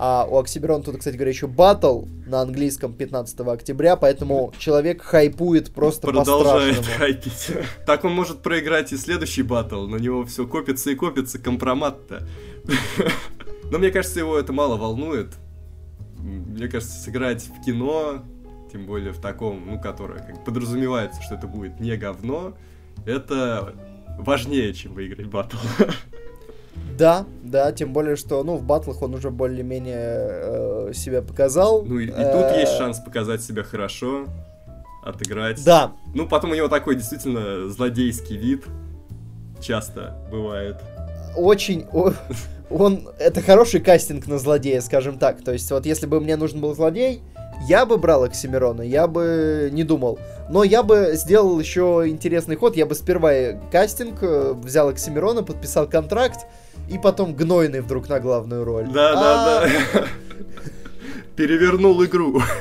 А 0.00 0.26
у 0.30 0.38
Оксимирона 0.38 0.84
тут, 0.84 0.98
кстати 0.98 1.16
говоря, 1.16 1.32
еще 1.32 1.48
батл 1.48 2.04
на 2.26 2.40
английском 2.40 2.92
15 2.92 3.40
октября, 3.40 3.96
поэтому 3.96 4.52
человек 4.58 5.02
хайпует 5.02 5.72
просто 5.72 6.06
Продолжает 6.06 6.86
хайпить. 6.86 7.50
Так 7.84 8.04
он 8.04 8.12
может 8.12 8.42
проиграть 8.42 8.92
и 8.92 8.96
следующий 8.96 9.42
батл, 9.42 9.88
на 9.88 9.96
него 9.96 10.24
все 10.24 10.46
копится 10.46 10.90
и 10.90 10.94
копится, 10.94 11.40
компромат-то. 11.40 12.28
Но 13.72 13.78
мне 13.78 13.90
кажется, 13.90 14.20
его 14.20 14.38
это 14.38 14.52
мало 14.52 14.76
волнует 14.76 15.34
мне 16.58 16.68
кажется, 16.68 17.00
сыграть 17.00 17.42
в 17.48 17.64
кино, 17.64 18.24
тем 18.72 18.86
более 18.86 19.12
в 19.12 19.20
таком, 19.20 19.66
ну, 19.66 19.80
которое 19.80 20.18
как 20.20 20.44
подразумевается, 20.44 21.22
что 21.22 21.36
это 21.36 21.46
будет 21.46 21.80
не 21.80 21.96
говно, 21.96 22.56
это 23.06 23.74
важнее, 24.18 24.74
чем 24.74 24.94
выиграть 24.94 25.26
батл. 25.26 25.56
Да, 26.98 27.26
да, 27.44 27.70
тем 27.72 27.92
более, 27.92 28.16
что, 28.16 28.42
ну, 28.42 28.56
в 28.56 28.64
батлах 28.64 29.02
он 29.02 29.14
уже 29.14 29.30
более-менее 29.30 29.96
э, 29.98 30.92
себя 30.94 31.22
показал. 31.22 31.84
Ну, 31.84 31.98
и, 32.00 32.06
и 32.06 32.10
тут 32.10 32.18
э, 32.18 32.60
есть 32.60 32.76
шанс 32.76 32.98
показать 32.98 33.40
себя 33.40 33.62
хорошо, 33.62 34.26
отыграть. 35.04 35.64
Да. 35.64 35.92
Ну, 36.14 36.26
потом 36.26 36.50
у 36.50 36.54
него 36.54 36.68
такой 36.68 36.96
действительно 36.96 37.68
злодейский 37.68 38.36
вид 38.36 38.64
часто 39.60 40.16
бывает. 40.30 40.76
Очень, 41.36 41.86
он, 42.70 43.08
это 43.18 43.42
хороший 43.42 43.80
кастинг 43.80 44.26
на 44.26 44.38
злодея, 44.38 44.80
скажем 44.80 45.18
так. 45.18 45.42
То 45.42 45.52
есть 45.52 45.70
вот 45.70 45.86
если 45.86 46.06
бы 46.06 46.20
мне 46.20 46.36
нужен 46.36 46.60
был 46.60 46.74
злодей, 46.74 47.22
я 47.66 47.86
бы 47.86 47.98
брал 47.98 48.24
Оксимирона, 48.24 48.82
я 48.82 49.06
бы 49.06 49.68
не 49.72 49.84
думал. 49.84 50.18
Но 50.48 50.64
я 50.64 50.82
бы 50.82 51.12
сделал 51.14 51.58
еще 51.58 52.04
интересный 52.06 52.56
ход. 52.56 52.76
Я 52.76 52.86
бы 52.86 52.94
сперва 52.94 53.32
кастинг 53.70 54.22
э, 54.22 54.54
взял 54.54 54.88
Оксимирона, 54.88 55.42
подписал 55.42 55.88
контракт, 55.88 56.46
и 56.88 56.98
потом 56.98 57.34
Гнойный 57.34 57.80
вдруг 57.80 58.08
на 58.08 58.20
главную 58.20 58.64
роль. 58.64 58.86
Да, 58.86 59.14
да, 59.14 59.68
да. 59.92 60.04
Перевернул 61.36 62.02
игру. 62.04 62.40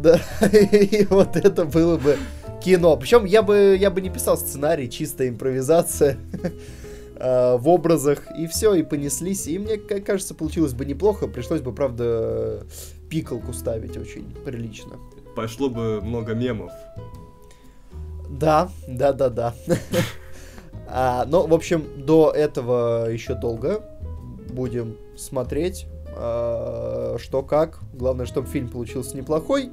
Да, 0.00 0.18
и 0.50 1.06
вот 1.10 1.36
это 1.36 1.66
было 1.66 1.98
бы 1.98 2.16
кино. 2.64 2.96
Причем 2.96 3.26
я 3.26 3.42
бы, 3.42 3.76
я 3.78 3.90
бы 3.90 4.00
не 4.00 4.08
писал 4.08 4.38
сценарий, 4.38 4.88
чистая 4.88 5.28
импровизация. 5.28 6.16
Э, 7.22 7.58
в 7.58 7.68
образах, 7.68 8.22
и 8.34 8.46
все, 8.46 8.72
и 8.72 8.82
понеслись. 8.82 9.46
И 9.46 9.58
мне 9.58 9.76
кажется, 9.76 10.34
получилось 10.34 10.72
бы 10.72 10.86
неплохо. 10.86 11.26
Пришлось 11.26 11.60
бы, 11.60 11.70
правда, 11.74 12.64
пикалку 13.10 13.52
ставить 13.52 13.96
очень 13.96 14.24
прилично. 14.44 14.92
Пошло 15.34 15.68
бы 15.68 16.00
много 16.00 16.34
мемов. 16.34 16.72
Да, 18.28 18.70
да, 18.88 19.12
да, 19.12 19.28
да. 19.28 19.54
а, 20.88 21.24
но, 21.26 21.46
в 21.46 21.52
общем, 21.52 21.84
до 22.06 22.30
этого 22.30 23.10
еще 23.10 23.34
долго 23.34 23.84
будем 24.52 24.96
смотреть, 25.16 25.86
а, 26.16 27.16
что 27.18 27.42
как. 27.42 27.80
Главное, 27.92 28.26
чтобы 28.26 28.48
фильм 28.48 28.68
получился 28.68 29.16
неплохой. 29.16 29.70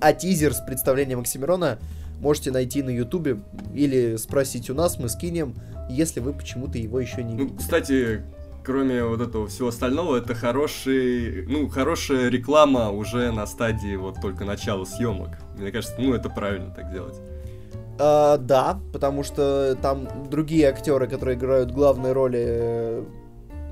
А 0.00 0.12
тизер 0.12 0.52
с 0.52 0.60
представлением 0.60 1.20
Оксимирона 1.20 1.78
можете 2.20 2.50
найти 2.50 2.82
на 2.82 2.90
Ютубе 2.90 3.40
или 3.74 4.16
спросить 4.16 4.68
у 4.68 4.74
нас, 4.74 4.98
мы 4.98 5.08
скинем 5.08 5.54
если 5.88 6.20
вы 6.20 6.32
почему-то 6.32 6.78
его 6.78 7.00
еще 7.00 7.22
не 7.22 7.34
ну, 7.34 7.44
видели. 7.44 7.56
Кстати, 7.58 8.22
кроме 8.66 9.04
вот 9.04 9.20
этого 9.20 9.46
всего 9.46 9.68
остального, 9.68 10.16
это 10.16 10.34
хороший, 10.34 11.46
ну, 11.46 11.68
хорошая 11.68 12.28
реклама 12.28 12.90
уже 12.90 13.30
на 13.30 13.46
стадии 13.46 13.94
вот 13.94 14.20
только 14.20 14.44
начала 14.44 14.84
съемок. 14.84 15.30
Мне 15.56 15.70
кажется, 15.70 15.94
ну, 15.98 16.12
это 16.14 16.28
правильно 16.28 16.74
так 16.74 16.90
делать. 16.90 17.14
А, 18.00 18.36
да, 18.38 18.80
потому 18.92 19.22
что 19.22 19.78
там 19.80 20.08
другие 20.28 20.68
актеры, 20.68 21.06
которые 21.06 21.38
играют 21.38 21.70
главные 21.70 22.12
роли, 22.12 22.44
э, 22.44 23.04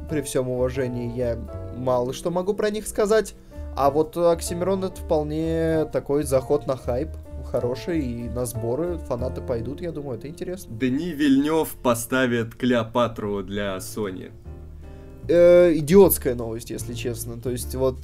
при 0.09 0.23
всем 0.23 0.49
уважении, 0.49 1.13
я 1.17 1.39
мало 1.77 2.13
что 2.13 2.31
могу 2.31 2.55
про 2.55 2.71
них 2.71 2.87
сказать. 2.87 3.35
А 3.77 3.91
вот 3.91 4.17
Оксимирон 4.17 4.85
это 4.85 5.01
вполне 5.01 5.87
такой 5.87 6.23
заход 6.23 6.69
на 6.69 6.77
хайп 6.77 7.09
хороший, 7.51 8.01
и 8.01 8.29
на 8.29 8.47
сборы 8.47 8.99
фанаты 8.99 9.41
пойдут, 9.41 9.81
я 9.81 9.93
думаю, 9.93 10.19
это 10.19 10.29
интересно. 10.29 10.75
Дени 10.77 11.11
Вильнев 11.11 11.75
поставит 11.83 12.55
Клеопатру 12.55 13.43
для 13.43 13.77
Sony. 13.77 14.33
Э, 15.27 15.73
идиотская 15.75 16.35
новость, 16.35 16.71
если 16.71 16.93
честно. 16.93 17.41
То 17.41 17.51
есть 17.51 17.75
вот 17.75 17.97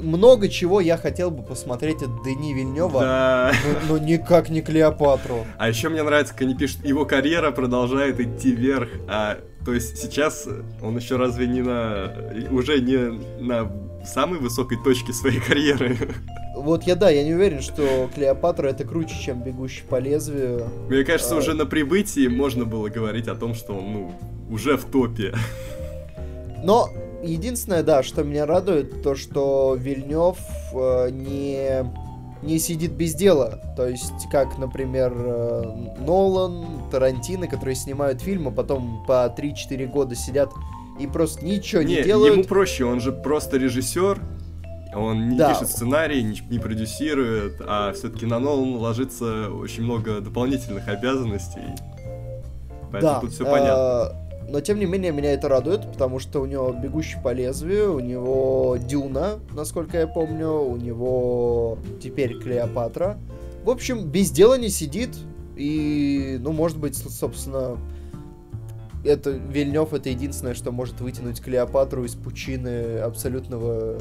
много 0.00 0.48
чего 0.48 0.80
я 0.80 0.96
хотел 0.96 1.30
бы 1.30 1.42
посмотреть 1.42 2.02
от 2.02 2.22
Дени 2.24 2.54
Вильнева, 2.54 3.00
да. 3.00 3.52
но, 3.88 3.98
но 3.98 4.04
никак 4.04 4.48
не 4.48 4.62
Клеопатру. 4.62 5.44
А 5.58 5.68
еще 5.68 5.88
мне 5.88 6.02
нравится, 6.02 6.34
как 6.34 6.42
они 6.42 6.54
пишут, 6.54 6.84
его 6.84 7.04
карьера 7.04 7.50
продолжает 7.50 8.20
идти 8.20 8.52
вверх, 8.52 8.88
а 9.08 9.38
то 9.64 9.74
есть 9.74 9.98
сейчас 9.98 10.48
он 10.80 10.96
еще 10.96 11.16
разве 11.16 11.48
не 11.48 11.60
на 11.60 12.12
уже 12.50 12.80
не 12.80 13.18
на 13.42 13.70
самой 14.04 14.38
высокой 14.38 14.78
точке 14.82 15.12
своей 15.12 15.40
карьеры? 15.40 15.96
Вот 16.54 16.84
я, 16.84 16.96
да, 16.96 17.10
я 17.10 17.24
не 17.24 17.34
уверен, 17.34 17.62
что 17.62 18.08
Клеопатра 18.14 18.68
это 18.68 18.84
круче, 18.84 19.14
чем 19.20 19.42
Бегущий 19.42 19.82
по 19.88 19.98
лезвию. 20.00 20.68
Мне 20.88 21.04
кажется, 21.04 21.34
а... 21.34 21.38
уже 21.38 21.54
на 21.54 21.66
прибытии 21.66 22.26
можно 22.28 22.64
было 22.64 22.88
говорить 22.88 23.28
о 23.28 23.34
том, 23.34 23.54
что 23.54 23.74
он, 23.74 23.92
ну, 23.92 24.12
уже 24.50 24.76
в 24.76 24.84
топе. 24.84 25.34
Но 26.62 26.88
единственное, 27.22 27.82
да, 27.82 28.02
что 28.02 28.22
меня 28.22 28.46
радует, 28.46 29.02
то, 29.02 29.14
что 29.14 29.76
Вильнев 29.78 30.38
э, 30.72 31.10
не, 31.10 31.84
не 32.42 32.58
сидит 32.58 32.92
без 32.92 33.14
дела. 33.14 33.60
То 33.76 33.88
есть, 33.88 34.28
как, 34.30 34.58
например, 34.58 35.12
э, 35.16 35.62
Нолан, 35.98 36.88
Тарантино, 36.90 37.46
которые 37.46 37.74
снимают 37.74 38.20
фильмы, 38.20 38.52
потом 38.52 39.04
по 39.06 39.32
3-4 39.36 39.86
года 39.86 40.14
сидят 40.14 40.52
и 40.98 41.06
просто 41.06 41.44
ничего 41.44 41.82
не, 41.82 41.96
не 41.96 42.02
делают. 42.02 42.34
Ему 42.34 42.44
проще, 42.44 42.84
он 42.84 43.00
же 43.00 43.12
просто 43.12 43.56
режиссер, 43.56 44.20
он 44.94 45.28
не 45.30 45.38
да. 45.38 45.54
пишет 45.54 45.70
сценарий, 45.70 46.22
не, 46.22 46.40
не 46.50 46.58
продюсирует, 46.58 47.60
а 47.64 47.92
все-таки 47.92 48.26
на 48.26 48.38
Нолан 48.38 48.76
ложится 48.76 49.48
очень 49.50 49.84
много 49.84 50.20
дополнительных 50.20 50.88
обязанностей. 50.88 51.62
Поэтому 52.90 53.14
да. 53.14 53.20
тут 53.20 53.32
все 53.32 53.44
понятно. 53.44 54.27
Но 54.48 54.62
тем 54.62 54.78
не 54.78 54.86
менее 54.86 55.12
меня 55.12 55.34
это 55.34 55.48
радует, 55.48 55.82
потому 55.92 56.18
что 56.18 56.40
у 56.40 56.46
него 56.46 56.72
бегущий 56.72 57.18
по 57.22 57.32
лезвию, 57.34 57.94
у 57.94 58.00
него 58.00 58.78
Дюна, 58.78 59.40
насколько 59.54 59.98
я 59.98 60.06
помню, 60.06 60.50
у 60.50 60.76
него 60.76 61.76
теперь 62.02 62.38
Клеопатра. 62.38 63.18
В 63.64 63.70
общем, 63.70 64.08
без 64.08 64.30
дела 64.30 64.56
не 64.56 64.70
сидит. 64.70 65.10
И, 65.56 66.38
ну, 66.40 66.52
может 66.52 66.78
быть, 66.78 66.96
собственно, 66.96 67.76
это 69.04 69.30
Вильнев 69.30 69.92
это 69.92 70.08
единственное, 70.08 70.54
что 70.54 70.72
может 70.72 71.00
вытянуть 71.00 71.42
Клеопатру 71.42 72.04
из 72.04 72.14
пучины 72.14 72.98
абсолютного 72.98 73.98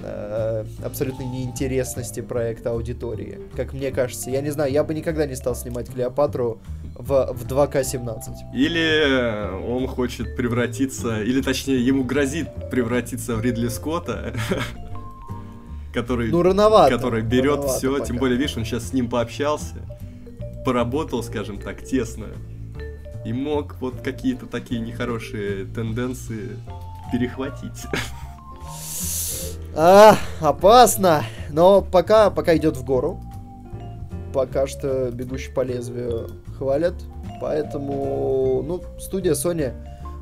Э, 0.00 0.64
абсолютной 0.84 1.26
неинтересности 1.26 2.20
проекта 2.20 2.70
аудитории. 2.70 3.40
Как 3.56 3.72
мне 3.72 3.90
кажется. 3.90 4.30
Я 4.30 4.40
не 4.40 4.50
знаю, 4.50 4.70
я 4.72 4.84
бы 4.84 4.94
никогда 4.94 5.26
не 5.26 5.34
стал 5.34 5.56
снимать 5.56 5.92
Клеопатру 5.92 6.60
в, 6.94 7.32
в 7.32 7.46
2К17. 7.46 8.54
Или 8.54 9.66
он 9.66 9.88
хочет 9.88 10.36
превратиться, 10.36 11.22
или 11.22 11.42
точнее 11.42 11.84
ему 11.84 12.04
грозит 12.04 12.48
превратиться 12.70 13.34
в 13.34 13.40
Ридли 13.40 13.66
Скотта, 13.68 14.34
который, 15.92 16.30
ну, 16.30 16.42
рановато, 16.42 16.94
который 16.94 17.22
берет 17.22 17.64
все, 17.64 17.98
тем 17.98 18.18
более, 18.18 18.38
видишь, 18.38 18.56
он 18.56 18.64
сейчас 18.64 18.90
с 18.90 18.92
ним 18.92 19.10
пообщался, 19.10 19.76
поработал, 20.64 21.24
скажем 21.24 21.58
так, 21.58 21.82
тесно, 21.82 22.26
и 23.24 23.32
мог 23.32 23.76
вот 23.80 24.00
какие-то 24.02 24.46
такие 24.46 24.80
нехорошие 24.80 25.64
тенденции 25.66 26.56
перехватить. 27.10 27.84
А, 29.74 30.16
опасно. 30.40 31.24
Но 31.50 31.82
пока, 31.82 32.30
пока 32.30 32.56
идет 32.56 32.76
в 32.76 32.84
гору. 32.84 33.20
Пока 34.32 34.66
что 34.66 35.10
бегущий 35.10 35.50
по 35.50 35.62
лезвию 35.62 36.28
хвалят. 36.56 36.94
Поэтому, 37.40 38.62
ну, 38.66 38.82
студия 38.98 39.32
Sony... 39.32 39.72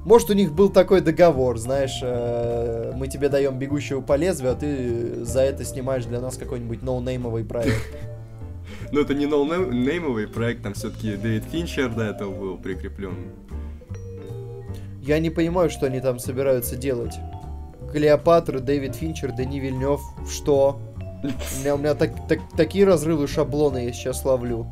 Может, 0.05 0.31
у 0.31 0.35
них 0.35 0.53
был 0.53 0.69
такой 0.69 1.01
договор, 1.01 1.59
знаешь, 1.59 1.99
э, 2.01 2.93
мы 2.95 3.09
тебе 3.09 3.29
даем 3.29 3.59
бегущего 3.59 4.01
по 4.01 4.15
лезвию, 4.15 4.53
а 4.53 4.55
ты 4.55 5.25
за 5.25 5.41
это 5.41 5.65
снимаешь 5.65 6.05
для 6.05 6.21
нас 6.21 6.37
какой-нибудь 6.37 6.83
ноунеймовый 6.83 7.45
проект. 7.45 7.83
Ну, 8.93 9.01
это 9.01 9.15
не 9.15 9.27
ноунеймовый 9.27 10.29
проект, 10.29 10.63
там 10.63 10.75
все-таки 10.75 11.17
Дэвид 11.17 11.43
Финчер 11.51 11.93
до 11.93 12.05
этого 12.05 12.33
был 12.33 12.57
прикреплен. 12.57 13.33
Я 15.03 15.19
не 15.19 15.31
понимаю, 15.31 15.71
что 15.71 15.87
они 15.87 16.01
там 16.01 16.21
собираются 16.21 16.77
делать. 16.77 17.15
Клеопатра, 17.97 18.61
Дэвид 18.61 18.95
Финчер, 18.95 19.33
Дани 19.33 19.59
Вильнев, 19.59 20.03
что? 20.31 20.79
У 21.23 21.61
меня, 21.61 21.75
у 21.77 21.79
меня 21.79 21.95
так, 21.95 22.11
так, 22.29 22.41
такие 22.55 22.85
разрывы 22.85 23.27
шаблона 23.27 23.79
я 23.79 23.93
сейчас 23.95 24.23
ловлю. 24.23 24.67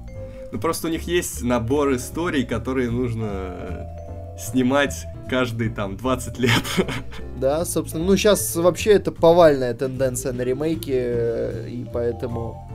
Ну 0.52 0.61
просто 0.61 0.88
у 0.88 0.90
них 0.90 1.04
есть 1.04 1.43
набор 1.43 1.95
историй, 1.97 2.45
которые 2.45 2.90
нужно 2.90 3.26
э, 3.26 4.38
снимать 4.38 5.07
каждые 5.31 5.71
там 5.71 5.97
20 5.97 6.38
лет. 6.38 6.52
Да, 7.40 7.64
собственно. 7.64 8.04
Ну, 8.04 8.14
сейчас 8.19 8.54
вообще 8.57 8.93
это 8.93 9.11
повальная 9.11 9.73
тенденция 9.73 10.35
на 10.35 10.43
ремейки, 10.43 10.93
э, 10.95 11.69
и 11.71 11.87
поэтому 11.90 12.71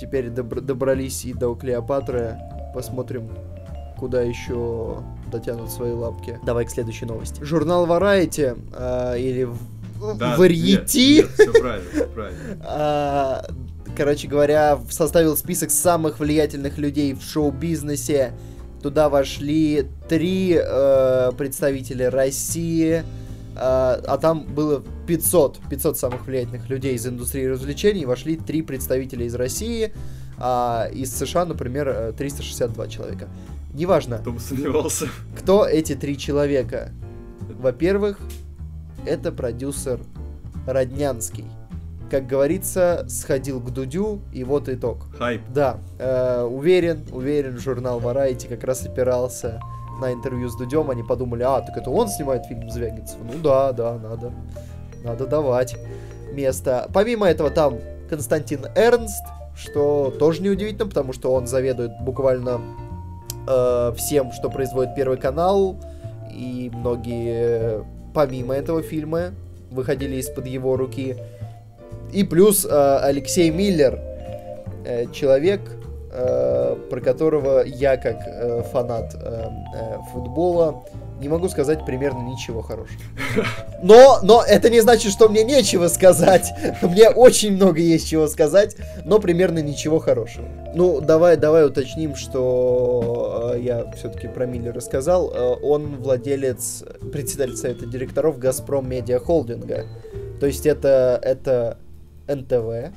теперь 0.00 0.28
добр- 0.28 0.60
добрались 0.60 1.24
и 1.24 1.34
до 1.34 1.56
Клеопатры. 1.56 2.38
Посмотрим, 2.74 3.28
куда 3.98 4.22
еще 4.22 5.02
дотянут 5.32 5.68
свои 5.72 5.90
лапки. 5.90 6.38
Давай 6.44 6.64
к 6.64 6.70
следующей 6.70 7.06
новости. 7.06 7.42
Журнал 7.42 7.88
Variety, 7.88 8.56
э, 8.72 9.18
или 9.18 9.48
Да, 10.18 10.36
нет, 11.18 11.30
всё 11.34 11.52
правильно, 11.60 12.04
правильно. 12.14 12.38
а, 12.62 13.46
короче 13.96 14.28
говоря, 14.28 14.78
составил 14.90 15.36
список 15.36 15.70
самых 15.70 16.18
влиятельных 16.20 16.78
людей 16.78 17.14
в 17.14 17.22
шоу-бизнесе. 17.22 18.32
Туда 18.82 19.08
вошли 19.10 19.86
три 20.08 20.56
э, 20.58 21.32
представителя 21.36 22.10
России, 22.10 23.02
а, 23.56 24.00
а 24.06 24.16
там 24.16 24.44
было 24.46 24.82
500, 25.06 25.58
500 25.68 25.98
самых 25.98 26.26
влиятельных 26.26 26.68
людей 26.70 26.94
из 26.94 27.06
индустрии 27.06 27.44
развлечений, 27.44 28.06
вошли 28.06 28.36
три 28.36 28.62
представителя 28.62 29.26
из 29.26 29.34
России, 29.34 29.92
а 30.38 30.88
из 30.92 31.14
США, 31.14 31.44
например, 31.44 31.88
э, 31.88 32.12
362 32.16 32.88
человека. 32.88 33.28
Неважно, 33.74 34.18
Кто 34.18 34.32
бы 34.32 34.40
сомневался. 34.40 35.08
кто 35.38 35.66
эти 35.66 35.94
три 35.94 36.16
человека. 36.16 36.90
Во-первых, 37.60 38.18
это 39.06 39.32
продюсер 39.32 40.00
Роднянский. 40.66 41.44
Как 42.10 42.26
говорится, 42.26 43.06
сходил 43.08 43.60
к 43.60 43.70
Дудю, 43.70 44.20
и 44.32 44.42
вот 44.42 44.68
итог. 44.68 45.06
Хайп. 45.16 45.42
Да, 45.54 45.78
э, 45.98 46.42
уверен, 46.42 47.04
уверен, 47.12 47.58
журнал 47.58 48.00
Variety 48.00 48.48
как 48.48 48.64
раз 48.64 48.84
опирался 48.84 49.60
на 50.00 50.12
интервью 50.12 50.48
с 50.48 50.56
Дудем. 50.56 50.90
Они 50.90 51.04
подумали, 51.04 51.44
а, 51.44 51.60
так 51.60 51.76
это 51.76 51.90
он 51.90 52.08
снимает 52.08 52.46
фильм 52.46 52.68
Звягинцев. 52.68 53.18
Ну 53.22 53.38
да, 53.42 53.72
да, 53.72 53.94
надо, 53.98 54.32
надо 55.04 55.26
давать 55.26 55.76
место. 56.32 56.88
Помимо 56.92 57.26
этого 57.26 57.50
там 57.50 57.78
Константин 58.08 58.66
Эрнст, 58.74 59.24
что 59.54 60.12
тоже 60.18 60.42
неудивительно, 60.42 60.88
потому 60.88 61.12
что 61.12 61.32
он 61.32 61.46
заведует 61.46 61.92
буквально 62.00 62.60
э, 63.46 63.92
всем, 63.96 64.32
что 64.32 64.50
производит 64.50 64.94
Первый 64.94 65.18
канал, 65.18 65.76
и 66.30 66.70
многие, 66.72 67.84
помимо 68.14 68.54
этого 68.54 68.82
фильма, 68.82 69.32
выходили 69.70 70.16
из-под 70.16 70.46
его 70.46 70.76
руки. 70.76 71.16
И 72.12 72.24
плюс 72.24 72.64
э, 72.64 72.98
Алексей 73.02 73.50
Миллер, 73.50 73.98
э, 74.84 75.06
человек, 75.12 75.60
э, 76.12 76.76
про 76.90 77.00
которого 77.00 77.62
я, 77.64 77.96
как 77.96 78.20
э, 78.26 78.62
фанат 78.72 79.14
э, 79.14 79.44
э, 79.74 79.96
футбола, 80.12 80.84
не 81.20 81.28
могу 81.28 81.48
сказать 81.48 81.84
примерно 81.84 82.22
ничего 82.22 82.62
хорошего. 82.62 83.00
Но, 83.82 84.20
но 84.22 84.42
это 84.42 84.70
не 84.70 84.80
значит, 84.80 85.12
что 85.12 85.28
мне 85.28 85.44
нечего 85.44 85.88
сказать. 85.88 86.50
Мне 86.82 87.10
очень 87.10 87.54
много 87.54 87.80
есть 87.80 88.08
чего 88.08 88.26
сказать, 88.26 88.76
но 89.04 89.18
примерно 89.18 89.60
ничего 89.60 89.98
хорошего. 89.98 90.48
Ну, 90.74 91.00
давай, 91.00 91.36
давай 91.36 91.66
уточним, 91.66 92.16
что 92.16 93.52
э, 93.54 93.60
я 93.60 93.92
все-таки 93.92 94.28
про 94.28 94.46
Миллера 94.46 94.80
сказал. 94.80 95.30
Э, 95.30 95.56
он 95.62 95.96
владелец, 95.96 96.84
председатель 97.12 97.56
совета 97.56 97.86
директоров 97.86 98.38
Газпром 98.38 98.88
Медиа 98.88 99.18
Холдинга. 99.18 99.86
То 100.40 100.46
есть 100.46 100.66
это, 100.66 101.20
это 101.22 101.76
НТВ, 102.28 102.92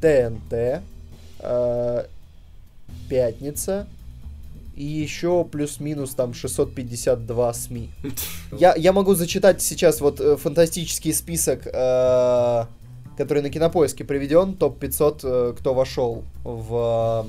ТНТ, 0.00 0.82
э, 1.40 2.04
Пятница 3.08 3.86
и 4.74 4.84
еще 4.84 5.44
плюс-минус 5.44 6.14
там 6.14 6.34
652 6.34 7.54
СМИ. 7.54 7.90
Я, 8.58 8.74
я 8.76 8.92
могу 8.92 9.14
зачитать 9.14 9.62
сейчас 9.62 10.00
вот 10.00 10.20
э, 10.20 10.36
фантастический 10.36 11.12
список, 11.14 11.66
э, 11.66 12.64
который 13.16 13.42
на 13.42 13.50
кинопоиске 13.50 14.04
приведен, 14.04 14.54
топ-500, 14.54 15.20
э, 15.22 15.54
кто 15.58 15.74
вошел 15.74 16.24
в, 16.44 17.26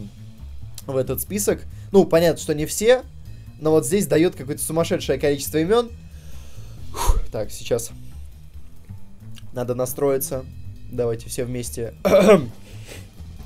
в 0.85 0.97
этот 0.97 1.21
список. 1.21 1.61
Ну, 1.91 2.05
понятно, 2.05 2.41
что 2.41 2.53
не 2.53 2.65
все, 2.65 3.03
но 3.61 3.71
вот 3.71 3.85
здесь 3.85 4.07
дает 4.07 4.35
какое-то 4.35 4.61
сумасшедшее 4.61 5.17
количество 5.17 5.57
имен. 5.59 5.89
Фух, 6.91 7.19
так, 7.31 7.51
сейчас 7.51 7.91
надо 9.53 9.75
настроиться. 9.75 10.45
Давайте 10.91 11.29
все 11.29 11.45
вместе 11.45 11.93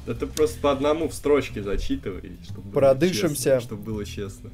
Это 0.07 0.25
просто 0.25 0.59
по 0.61 0.71
одному 0.71 1.09
в 1.09 1.13
строчке 1.13 1.61
зачитывай, 1.61 2.37
чтобы 2.43 2.71
Продышимся. 2.71 3.59
чтобы 3.59 3.83
было 3.83 4.05
честно. 4.05 4.51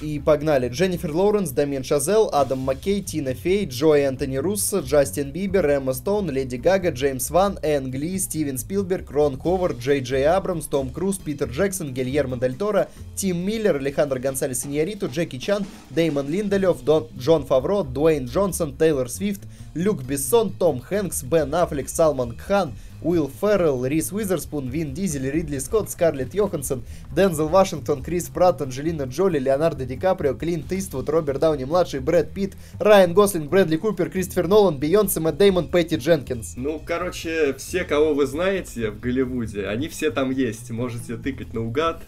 И 0.00 0.20
погнали. 0.20 0.68
Дженнифер 0.68 1.12
Лоуренс, 1.12 1.50
Дамин 1.50 1.82
Шазел, 1.82 2.30
Адам 2.32 2.60
Маккей, 2.60 3.02
Тина 3.02 3.34
Фей, 3.34 3.66
Джой 3.66 4.02
Энтони 4.02 4.36
Руссо, 4.36 4.78
Джастин 4.78 5.32
Бибер, 5.32 5.66
Эмма 5.66 5.92
Стоун, 5.92 6.30
Леди 6.30 6.56
Гага, 6.56 6.90
Джеймс 6.90 7.30
Ван, 7.30 7.58
Энн 7.62 7.90
Гли, 7.90 8.16
Стивен 8.18 8.58
Спилберг, 8.58 9.10
Рон 9.10 9.38
Ховард, 9.38 9.78
Джей 9.78 10.00
Джей 10.00 10.24
Абрамс, 10.24 10.66
Том 10.66 10.90
Круз, 10.90 11.18
Питер 11.18 11.48
Джексон, 11.50 11.92
Гильермо 11.92 12.36
Дель 12.36 12.54
Торо, 12.54 12.88
Тим 13.16 13.44
Миллер, 13.44 13.76
Алехандро 13.76 14.20
Гонсалес 14.20 14.64
Иньяриту, 14.64 15.08
Джеки 15.08 15.38
Чан, 15.38 15.66
Деймон 15.90 16.28
Линделоф, 16.28 16.80
Дон, 16.82 17.08
Джон 17.18 17.44
Фавро, 17.44 17.82
Дуэйн 17.82 18.26
Джонсон, 18.26 18.76
Тейлор 18.76 19.10
Свифт, 19.10 19.40
Люк 19.74 20.02
Бессон, 20.04 20.52
Том 20.52 20.80
Хэнкс, 20.80 21.24
Бен 21.24 21.52
Аффлек, 21.54 21.88
Салман 21.88 22.36
Кхан, 22.36 22.72
Уилл 23.04 23.30
Феррелл, 23.40 23.84
Рис 23.84 24.12
Уизерспун, 24.12 24.68
Вин 24.68 24.94
Дизель, 24.94 25.30
Ридли 25.30 25.58
Скотт, 25.58 25.90
Скарлетт 25.90 26.34
Йоханссон, 26.34 26.84
Дензел 27.14 27.48
Вашингтон, 27.48 28.02
Крис 28.02 28.28
Пратт, 28.28 28.62
Анджелина 28.62 29.02
Джоли, 29.02 29.38
Леонардо 29.38 29.84
Ди 29.84 29.96
Каприо, 29.96 30.34
Клинт 30.34 30.72
Иствуд, 30.72 31.08
Роберт 31.08 31.40
Дауни-младший, 31.40 32.00
Брэд 32.00 32.32
Питт, 32.32 32.54
Райан 32.78 33.14
Гослинг, 33.14 33.48
Брэдли 33.50 33.76
Купер, 33.76 34.10
Кристофер 34.10 34.48
Нолан, 34.48 34.78
Бейонсе, 34.78 35.20
Мэтт 35.20 35.38
Деймон, 35.38 35.68
Пэтти 35.68 35.96
Дженкинс. 35.96 36.54
Ну, 36.56 36.80
короче, 36.84 37.54
все, 37.54 37.84
кого 37.84 38.14
вы 38.14 38.26
знаете 38.26 38.90
в 38.90 39.00
Голливуде, 39.00 39.66
они 39.66 39.88
все 39.88 40.10
там 40.10 40.30
есть. 40.30 40.70
Можете 40.70 41.16
тыкать 41.16 41.54
наугад. 41.54 42.02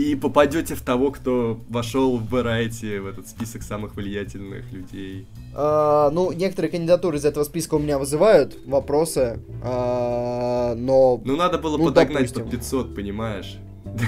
И 0.00 0.14
попадете 0.14 0.74
в 0.74 0.80
того, 0.80 1.10
кто 1.10 1.60
вошел 1.68 2.16
в 2.16 2.34
Variety, 2.34 3.02
в 3.02 3.06
этот 3.06 3.28
список 3.28 3.62
самых 3.62 3.96
влиятельных 3.96 4.72
людей. 4.72 5.26
А, 5.54 6.08
ну, 6.10 6.32
некоторые 6.32 6.70
кандидатуры 6.70 7.18
из 7.18 7.26
этого 7.26 7.44
списка 7.44 7.74
у 7.74 7.78
меня 7.78 7.98
вызывают 7.98 8.56
вопросы, 8.64 9.40
а, 9.62 10.74
но, 10.74 11.20
Ну, 11.22 11.36
надо 11.36 11.58
было 11.58 11.76
Ну, 11.76 11.84
подогнать 11.88 12.32
допустим. 12.32 12.44
под 12.44 12.50
500, 12.50 12.94
понимаешь? 12.94 13.58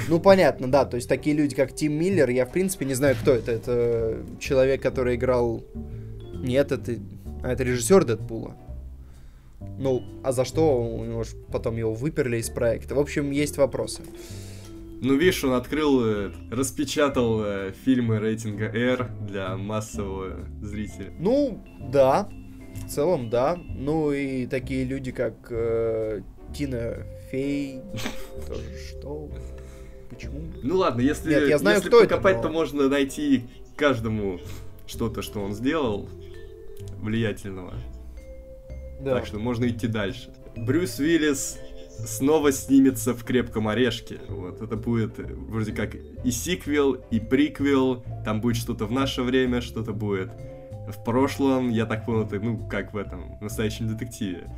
ну, 0.09 0.19
понятно, 0.19 0.71
да, 0.71 0.87
то 0.87 0.97
есть 0.97 1.11
такие 1.11 1.37
люди, 1.37 1.55
как 1.55 1.75
Тим 1.75 1.93
Миллер, 1.93 2.31
я, 2.31 2.47
в 2.47 2.53
принципе, 2.53 2.87
не 2.87 2.95
знаю, 2.95 3.15
кто 3.21 3.33
это, 3.33 3.53
это 3.53 4.17
человек, 4.41 4.81
который 4.81 5.17
играл, 5.17 5.63
нет, 6.33 6.73
это, 6.73 6.95
а, 7.43 7.53
это 7.53 7.65
режиссер 7.65 8.05
Дэдпула. 8.05 8.57
Ну, 9.79 10.03
а 10.25 10.33
за 10.33 10.47
что 10.47 10.83
у 10.83 11.05
него 11.05 11.23
потом 11.51 11.77
его 11.77 11.93
выперли 11.93 12.39
из 12.39 12.49
проекта? 12.49 12.95
В 12.95 12.99
общем, 12.99 13.31
есть 13.31 13.59
вопросы. 13.59 14.01
Ну, 15.05 15.17
видишь, 15.17 15.43
он 15.43 15.55
открыл, 15.55 16.05
э, 16.05 16.31
распечатал 16.53 17.43
э, 17.45 17.73
фильмы 17.85 18.21
рейтинга 18.21 18.67
R 18.67 19.11
для 19.23 19.57
массового 19.57 20.47
зрителя. 20.61 21.13
Ну, 21.19 21.61
да, 21.93 22.29
в 22.87 22.89
целом, 22.89 23.29
да. 23.29 23.57
Ну 23.57 24.13
и 24.13 24.47
такие 24.47 24.85
люди, 24.85 25.11
как 25.11 25.35
э, 25.51 26.21
Тина 26.55 26.99
Фей, 27.33 27.81
тоже 28.47 28.63
что? 28.91 29.29
Почему? 30.09 30.41
Ну 30.63 30.77
ладно, 30.77 31.01
если, 31.01 31.31
Нет, 31.31 31.49
я 31.49 31.59
знаю, 31.59 31.79
если 31.79 31.89
кто 31.89 31.99
это, 31.99 32.09
покопать, 32.11 32.37
но- 32.37 32.43
то 32.43 32.49
можно 32.51 32.89
найти 32.89 33.43
каждому 33.75 34.39
что-то, 34.87 35.21
что 35.21 35.41
он 35.41 35.53
сделал 35.53 36.09
влиятельного. 37.01 37.75
Да. 39.01 39.17
Так 39.17 39.27
что 39.27 39.41
можно 39.41 39.67
идти 39.67 39.89
дальше. 39.89 40.33
Брюс 40.57 41.01
Уиллис 41.01 41.59
снова 42.07 42.53
снимется 42.53 43.15
в 43.15 43.25
«Крепком 43.25 43.69
орешке». 43.69 44.21
Вот, 44.29 44.61
это 44.61 44.77
будет 44.77 45.19
э, 45.19 45.35
вроде 45.35 45.73
как 45.73 45.95
и 45.95 46.31
сиквел, 46.31 46.95
и 47.11 47.21
приквел. 47.21 48.05
Там 48.25 48.41
будет 48.41 48.57
что-то 48.57 48.87
в 48.87 48.93
наше 48.93 49.23
время, 49.23 49.61
что-то 49.61 49.93
будет 49.93 50.31
в 50.89 51.05
прошлом. 51.05 51.71
Я 51.71 51.87
так 51.87 52.07
понял, 52.07 52.23
это, 52.23 52.41
ну, 52.41 52.67
как 52.69 52.93
в 52.93 52.97
этом, 52.97 53.39
в 53.39 53.43
настоящем 53.43 53.89
детективе. 53.89 54.49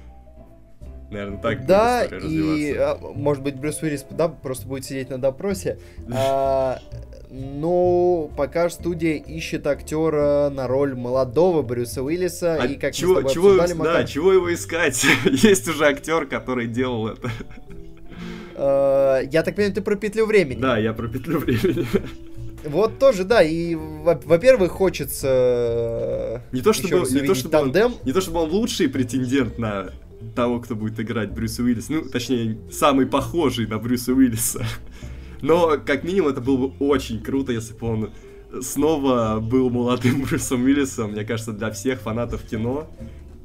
Наверное, 1.14 1.38
так 1.38 1.64
да, 1.64 2.04
и, 2.04 2.74
а, 2.76 2.98
может 3.14 3.44
быть, 3.44 3.54
Брюс 3.54 3.80
Уиллис 3.82 4.04
да, 4.10 4.26
просто 4.28 4.66
будет 4.66 4.84
сидеть 4.84 5.10
на 5.10 5.18
допросе. 5.18 5.78
А, 6.12 6.80
ну, 7.30 8.30
пока 8.36 8.68
студия 8.68 9.14
ищет 9.14 9.66
актера 9.66 10.50
на 10.50 10.66
роль 10.66 10.94
молодого 10.94 11.62
Брюса 11.62 12.02
Уиллиса. 12.02 12.58
А 12.60 12.66
и 12.66 12.76
как 12.76 12.94
чего, 12.94 13.20
мы 13.20 13.28
с 13.28 13.32
чего, 13.32 13.48
обсуждали, 13.48 13.70
да, 13.70 13.74
Макар, 13.76 14.04
чего 14.06 14.32
его 14.32 14.52
искать? 14.52 15.04
Есть 15.24 15.68
уже 15.68 15.86
актер, 15.86 16.26
который 16.26 16.66
делал 16.66 17.08
это. 17.08 17.30
э, 18.56 19.28
я 19.30 19.42
так 19.42 19.54
понимаю, 19.54 19.74
ты 19.74 19.82
про 19.82 19.96
петлю 19.96 20.26
времени. 20.26 20.60
Да, 20.60 20.78
я 20.78 20.92
про 20.92 21.08
петлю 21.08 21.38
времени. 21.38 21.86
Вот 22.64 22.98
тоже, 22.98 23.24
да, 23.24 23.42
и, 23.42 23.74
во- 23.74 24.20
во-первых, 24.24 24.72
хочется 24.72 26.40
Не 26.52 26.62
то 26.62 26.72
чтобы, 26.72 27.06
не 27.10 27.20
то 27.26 27.34
чтобы 27.34 27.58
он, 27.58 27.72
не 28.04 28.12
то 28.12 28.20
чтобы 28.20 28.40
он 28.40 28.50
лучший 28.50 28.88
претендент 28.88 29.58
на 29.58 29.90
того, 30.34 30.60
кто 30.60 30.74
будет 30.74 30.98
играть 31.00 31.32
Брюса 31.32 31.62
Уиллиса. 31.62 31.92
Ну, 31.92 32.02
точнее, 32.02 32.58
самый 32.70 33.06
похожий 33.06 33.66
на 33.66 33.78
Брюса 33.78 34.12
Уиллиса. 34.12 34.64
Но, 35.42 35.76
как 35.84 36.04
минимум, 36.04 36.30
это 36.30 36.40
было 36.40 36.68
бы 36.68 36.74
очень 36.78 37.22
круто, 37.22 37.52
если 37.52 37.74
бы 37.74 37.86
он 37.86 38.10
снова 38.62 39.40
был 39.40 39.70
молодым 39.70 40.22
Брюсом 40.28 40.64
Уиллисом. 40.64 41.12
Мне 41.12 41.24
кажется, 41.24 41.52
для 41.52 41.70
всех 41.70 42.00
фанатов 42.00 42.42
кино 42.42 42.88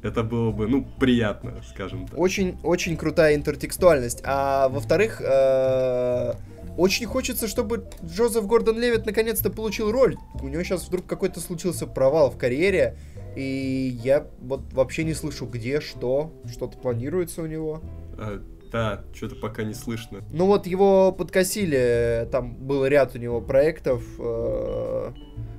это 0.02 0.22
было 0.22 0.50
бы, 0.50 0.66
ну, 0.66 0.86
приятно, 0.98 1.62
скажем 1.68 2.06
так. 2.06 2.18
Очень, 2.18 2.56
очень 2.62 2.96
крутая 2.96 3.34
интертекстуальность. 3.34 4.22
А 4.24 4.68
во-вторых, 4.68 5.20
э, 5.20 6.32
очень 6.78 7.06
хочется, 7.06 7.48
чтобы 7.48 7.86
Джозеф 8.02 8.46
Гордон 8.46 8.78
Левит 8.78 9.04
наконец-то 9.04 9.50
получил 9.50 9.92
роль. 9.92 10.16
У 10.40 10.48
него 10.48 10.62
сейчас 10.62 10.86
вдруг 10.86 11.06
какой-то 11.06 11.40
случился 11.40 11.86
провал 11.86 12.30
в 12.30 12.38
карьере. 12.38 12.96
И 13.36 13.98
я 14.02 14.26
вот 14.40 14.72
вообще 14.72 15.04
не 15.04 15.14
слышу, 15.14 15.46
где, 15.46 15.80
что, 15.80 16.32
что-то 16.50 16.76
планируется 16.78 17.42
у 17.42 17.46
него. 17.46 17.80
А, 18.18 18.42
да, 18.72 19.04
что-то 19.14 19.36
пока 19.36 19.62
не 19.62 19.74
слышно. 19.74 20.22
Ну 20.32 20.46
вот 20.46 20.66
его 20.66 21.12
подкосили, 21.12 22.28
там 22.30 22.54
был 22.54 22.86
ряд 22.86 23.14
у 23.14 23.18
него 23.18 23.40
проектов. 23.40 24.02
Э, 24.18 25.12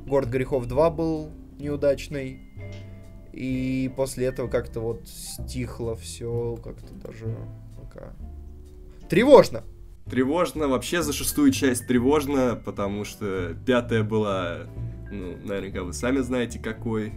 Город 0.06 0.30
грехов 0.30 0.68
2 0.68 0.90
был 0.90 1.30
неудачный. 1.58 2.40
И 3.32 3.90
после 3.96 4.26
этого 4.26 4.50
как-то 4.50 4.82
вот 4.82 5.08
стихло 5.08 5.96
все, 5.96 6.58
как-то 6.62 6.94
даже 6.96 7.38
пока. 7.82 8.14
Тревожно! 9.10 9.64
Тревожно, 10.10 10.68
вообще 10.68 11.02
за 11.02 11.14
шестую 11.14 11.52
часть 11.52 11.88
тревожно, 11.88 12.62
потому 12.66 13.06
что 13.06 13.56
пятая 13.66 14.04
была, 14.04 14.68
ну, 15.10 15.38
наверняка 15.38 15.84
вы 15.84 15.94
сами 15.94 16.20
знаете 16.20 16.60
какой. 16.60 17.14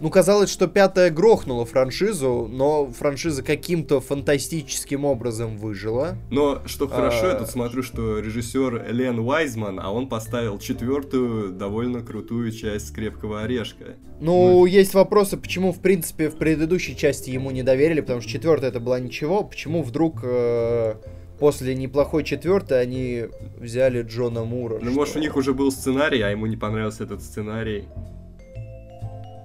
Ну, 0.00 0.10
казалось, 0.10 0.50
что 0.50 0.66
пятая 0.66 1.10
грохнула 1.10 1.64
франшизу, 1.64 2.48
но 2.50 2.90
франшиза 2.90 3.42
каким-то 3.42 4.00
фантастическим 4.00 5.04
образом 5.04 5.56
выжила. 5.56 6.16
Но 6.30 6.62
что 6.66 6.88
хорошо, 6.88 7.26
а... 7.26 7.28
я 7.28 7.34
тут 7.34 7.48
смотрю, 7.48 7.82
что 7.82 8.18
режиссер 8.18 8.86
Лен 8.90 9.20
Уайзман, 9.20 9.78
а 9.80 9.92
он 9.92 10.08
поставил 10.08 10.58
четвертую 10.58 11.52
довольно 11.52 12.02
крутую 12.02 12.50
часть 12.50 12.92
Крепкого 12.92 13.42
орешка. 13.42 13.96
Ну, 14.20 14.60
ну, 14.60 14.66
есть 14.66 14.94
вопросы, 14.94 15.36
почему, 15.36 15.72
в 15.72 15.80
принципе, 15.80 16.28
в 16.28 16.36
предыдущей 16.36 16.96
части 16.96 17.30
ему 17.30 17.50
не 17.50 17.62
доверили, 17.62 18.00
потому 18.00 18.20
что 18.20 18.30
четвертая 18.30 18.70
это 18.70 18.80
была 18.80 18.98
ничего, 18.98 19.44
почему 19.44 19.82
вдруг 19.82 20.20
э, 20.22 20.94
после 21.38 21.74
неплохой 21.74 22.24
четвертой 22.24 22.80
они 22.80 23.24
взяли 23.58 24.02
Джона 24.02 24.44
Мура. 24.44 24.78
Ну, 24.80 24.90
что... 24.90 24.94
может, 24.94 25.16
у 25.16 25.18
них 25.20 25.36
уже 25.36 25.54
был 25.54 25.70
сценарий, 25.70 26.20
а 26.22 26.30
ему 26.30 26.46
не 26.46 26.56
понравился 26.56 27.04
этот 27.04 27.22
сценарий. 27.22 27.84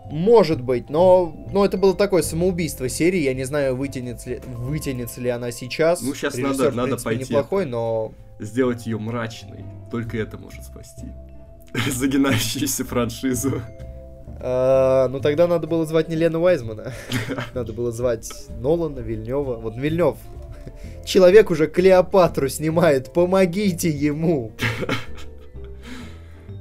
Может 0.09 0.61
быть, 0.61 0.89
но, 0.89 1.35
но 1.51 1.65
это 1.65 1.77
было 1.77 1.95
такое 1.95 2.23
самоубийство 2.23 2.89
серии. 2.89 3.19
Я 3.19 3.33
не 3.33 3.43
знаю, 3.43 3.75
вытянется 3.75 4.29
ли, 4.31 4.41
вытянется 4.47 5.21
ли 5.21 5.29
она 5.29 5.51
сейчас. 5.51 6.01
Ну, 6.01 6.13
сейчас 6.15 6.35
Режиссер, 6.35 6.57
надо, 6.57 6.71
надо 6.71 6.87
принципе, 6.89 7.03
пойти. 7.03 7.21
неплохой, 7.21 7.65
но... 7.65 8.13
Сделать 8.39 8.85
ее 8.85 8.97
мрачной. 8.97 9.65
Только 9.91 10.17
это 10.17 10.37
может 10.37 10.63
спасти. 10.63 11.05
Загинающуюся 11.91 12.85
франшизу. 12.85 13.61
А, 14.41 15.07
ну, 15.09 15.19
тогда 15.19 15.47
надо 15.47 15.67
было 15.67 15.85
звать 15.85 16.09
не 16.09 16.15
Лена 16.15 16.39
Уайзмана. 16.39 16.93
Надо 17.53 17.73
было 17.73 17.91
звать 17.91 18.31
Нолана, 18.59 18.99
Вильнева. 18.99 19.55
Вот 19.55 19.75
Вильнев. 19.75 20.17
Человек 21.05 21.51
уже 21.51 21.67
Клеопатру 21.67 22.47
снимает. 22.47 23.11
Помогите 23.11 23.89
ему. 23.89 24.53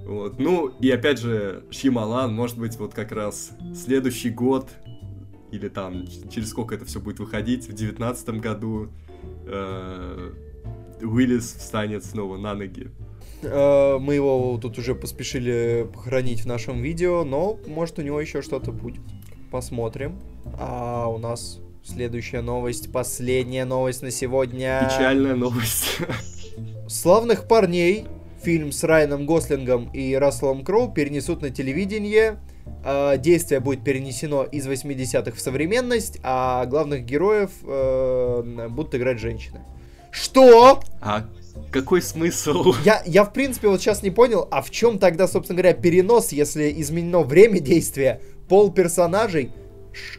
Вот. 0.09 0.39
Ну, 0.39 0.69
и 0.81 0.91
опять 0.91 1.19
же, 1.19 1.65
Шималан, 1.71 2.35
может 2.35 2.59
быть, 2.59 2.79
вот 2.79 2.95
как 2.95 3.13
раз 3.13 3.51
следующий 3.75 4.31
год, 4.31 4.71
или 5.53 5.69
там, 5.69 6.07
через 6.31 6.49
сколько 6.49 6.75
это 6.75 6.87
все 6.87 6.99
будет 6.99 7.19
выходить, 7.19 7.69
в 7.69 7.75
девятнадцатом 7.75 8.41
году, 8.41 8.89
э, 9.47 10.33
Уиллис 11.03 11.53
встанет 11.53 12.07
снова 12.07 12.39
на 12.39 12.55
ноги. 12.55 12.91
Э, 13.43 13.99
мы 13.99 14.15
его 14.15 14.59
тут 14.61 14.79
уже 14.79 14.95
поспешили 14.95 15.87
похоронить 15.93 16.41
в 16.41 16.47
нашем 16.47 16.81
видео, 16.81 17.23
но 17.25 17.59
может 17.67 17.99
у 17.99 18.03
него 18.03 18.19
еще 18.19 18.41
что-то 18.41 18.73
будет. 18.73 19.03
Посмотрим. 19.51 20.19
А 20.59 21.07
у 21.09 21.19
нас 21.19 21.61
следующая 21.85 22.41
новость, 22.41 22.91
последняя 22.91 23.67
новость 23.67 24.01
на 24.01 24.11
сегодня. 24.11 24.89
Печальная 24.91 25.35
новость. 25.35 25.99
Славных 26.89 27.47
парней 27.47 28.07
фильм 28.43 28.73
с 28.73 28.85
Райаном 28.85 29.27
Гослингом 29.27 29.91
и 29.93 30.15
Расселом 30.15 30.65
Кроу 30.65 30.91
перенесут 30.93 31.43
на 31.43 31.51
телевидение. 31.51 32.39
Э, 32.85 33.17
действие 33.19 33.61
будет 33.61 33.85
перенесено 33.85 34.45
из 34.45 34.67
80-х 34.67 35.33
в 35.37 35.41
современность, 35.41 36.19
а 36.23 36.67
главных 36.67 37.05
героев 37.05 37.51
э, 37.63 38.69
будут 38.71 38.95
играть 38.95 39.19
женщины. 39.19 39.61
Что? 40.11 40.81
А 41.01 41.27
какой 41.71 42.03
смысл? 42.03 42.75
Я, 42.85 43.03
я, 43.05 43.25
в 43.25 43.33
принципе, 43.33 43.69
вот 43.69 43.81
сейчас 43.81 44.03
не 44.03 44.11
понял, 44.11 44.49
а 44.51 44.63
в 44.63 44.71
чем 44.71 44.99
тогда, 44.99 45.29
собственно 45.29 45.61
говоря, 45.61 45.75
перенос, 45.75 46.33
если 46.33 46.73
изменено 46.81 47.23
время 47.23 47.61
действия, 47.61 48.21
пол 48.49 48.73
персонажей, 48.73 49.53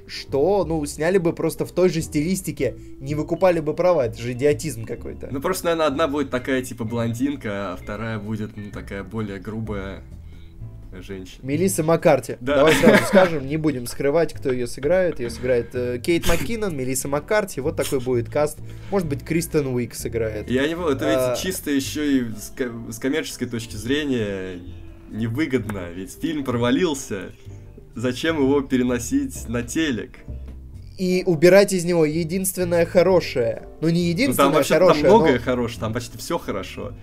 что, 0.07 0.65
ну, 0.65 0.85
сняли 0.85 1.17
бы 1.17 1.33
просто 1.33 1.65
в 1.65 1.71
той 1.71 1.89
же 1.89 2.01
стилистике, 2.01 2.75
не 2.99 3.15
выкупали 3.15 3.59
бы 3.59 3.73
права, 3.73 4.05
это 4.05 4.19
же 4.19 4.33
идиотизм 4.33 4.85
какой-то. 4.85 5.29
Ну, 5.31 5.41
просто, 5.41 5.65
наверное, 5.65 5.87
одна 5.87 6.07
будет 6.07 6.29
такая, 6.29 6.61
типа, 6.61 6.83
блондинка, 6.83 7.73
а 7.73 7.77
вторая 7.77 8.19
будет, 8.19 8.57
ну, 8.57 8.71
такая 8.71 9.03
более 9.03 9.39
грубая 9.39 10.03
женщина. 11.01 11.45
Мелисса 11.45 11.83
Маккарти. 11.83 12.37
Да. 12.39 12.57
Давай 12.57 12.73
сразу 12.73 13.03
скажем, 13.07 13.47
не 13.47 13.57
будем 13.57 13.85
скрывать, 13.85 14.33
кто 14.33 14.51
ее 14.51 14.67
сыграет. 14.67 15.19
Ее 15.19 15.29
сыграет 15.29 15.69
э, 15.73 15.99
Кейт 15.99 16.27
Маккинон, 16.27 16.75
Мелисса 16.75 17.07
Маккарти. 17.07 17.61
Вот 17.61 17.75
такой 17.75 17.99
будет 17.99 18.29
каст. 18.29 18.59
Может 18.91 19.07
быть, 19.07 19.23
Кристен 19.23 19.67
Уик 19.67 19.93
сыграет. 19.93 20.49
Я 20.49 20.67
не 20.67 20.75
понял, 20.75 20.89
это 20.89 21.05
а... 21.05 21.29
ведь 21.31 21.41
чисто 21.41 21.71
еще 21.71 22.19
и 22.19 22.23
с, 22.31 22.53
с 22.93 22.99
коммерческой 22.99 23.47
точки 23.47 23.75
зрения 23.75 24.59
невыгодно. 25.09 25.89
Ведь 25.91 26.11
фильм 26.19 26.43
провалился 26.43 27.31
зачем 27.95 28.37
его 28.37 28.61
переносить 28.61 29.47
на 29.47 29.63
телек? 29.63 30.19
И 30.97 31.23
убирать 31.25 31.71
из 31.71 31.85
него 31.85 32.05
единственное 32.05 32.85
хорошее. 32.85 33.67
Ну, 33.81 33.89
не 33.89 34.09
единственное 34.09 34.47
ну, 34.47 34.51
там 34.51 34.53
вообще, 34.53 34.73
хорошее, 34.73 35.03
Там 35.03 35.11
многое 35.11 35.37
но... 35.37 35.43
хорошее, 35.43 35.79
там 35.79 35.93
почти 35.93 36.17
все 36.17 36.37
хорошо. 36.37 36.93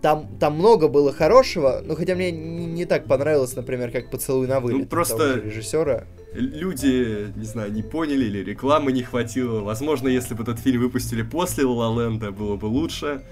Там, 0.00 0.28
там 0.38 0.54
много 0.56 0.88
было 0.88 1.12
хорошего, 1.12 1.80
но 1.82 1.94
хотя 1.94 2.14
мне 2.14 2.30
не, 2.30 2.66
не 2.66 2.84
так 2.84 3.06
понравилось, 3.06 3.56
например, 3.56 3.90
как 3.90 4.10
«Поцелуй 4.10 4.46
на 4.46 4.60
вылет» 4.60 4.80
ну, 4.80 4.86
просто 4.86 5.40
режиссера. 5.40 6.04
Люди, 6.34 7.32
не 7.36 7.44
знаю, 7.44 7.72
не 7.72 7.82
поняли 7.82 8.24
или 8.24 8.44
рекламы 8.44 8.92
не 8.92 9.02
хватило. 9.02 9.60
Возможно, 9.60 10.08
если 10.08 10.34
бы 10.34 10.42
этот 10.42 10.58
фильм 10.58 10.82
выпустили 10.82 11.22
после 11.22 11.64
«Ла 11.64 11.94
Ленда», 11.94 12.32
было 12.32 12.56
бы 12.56 12.66
лучше. 12.66 13.22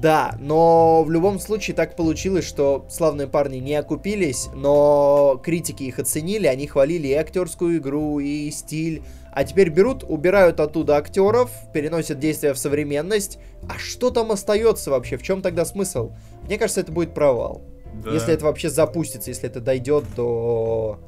Да, 0.00 0.36
но 0.38 1.02
в 1.02 1.10
любом 1.10 1.40
случае 1.40 1.74
так 1.74 1.96
получилось, 1.96 2.44
что 2.44 2.86
славные 2.88 3.26
парни 3.26 3.56
не 3.56 3.74
окупились, 3.74 4.48
но 4.54 5.40
критики 5.42 5.84
их 5.84 5.98
оценили, 5.98 6.46
они 6.46 6.66
хвалили 6.66 7.08
и 7.08 7.14
актерскую 7.14 7.78
игру, 7.78 8.20
и 8.20 8.50
стиль. 8.50 9.02
А 9.32 9.44
теперь 9.44 9.70
берут, 9.70 10.04
убирают 10.06 10.60
оттуда 10.60 10.96
актеров, 10.96 11.50
переносят 11.72 12.18
действия 12.18 12.52
в 12.52 12.58
современность. 12.58 13.38
А 13.68 13.78
что 13.78 14.10
там 14.10 14.32
остается 14.32 14.90
вообще? 14.90 15.16
В 15.16 15.22
чем 15.22 15.42
тогда 15.42 15.64
смысл? 15.64 16.12
Мне 16.44 16.58
кажется, 16.58 16.80
это 16.80 16.92
будет 16.92 17.14
провал. 17.14 17.62
Да. 18.04 18.12
Если 18.12 18.32
это 18.32 18.44
вообще 18.44 18.70
запустится, 18.70 19.30
если 19.30 19.48
это 19.48 19.60
дойдет 19.60 20.04
до 20.16 20.98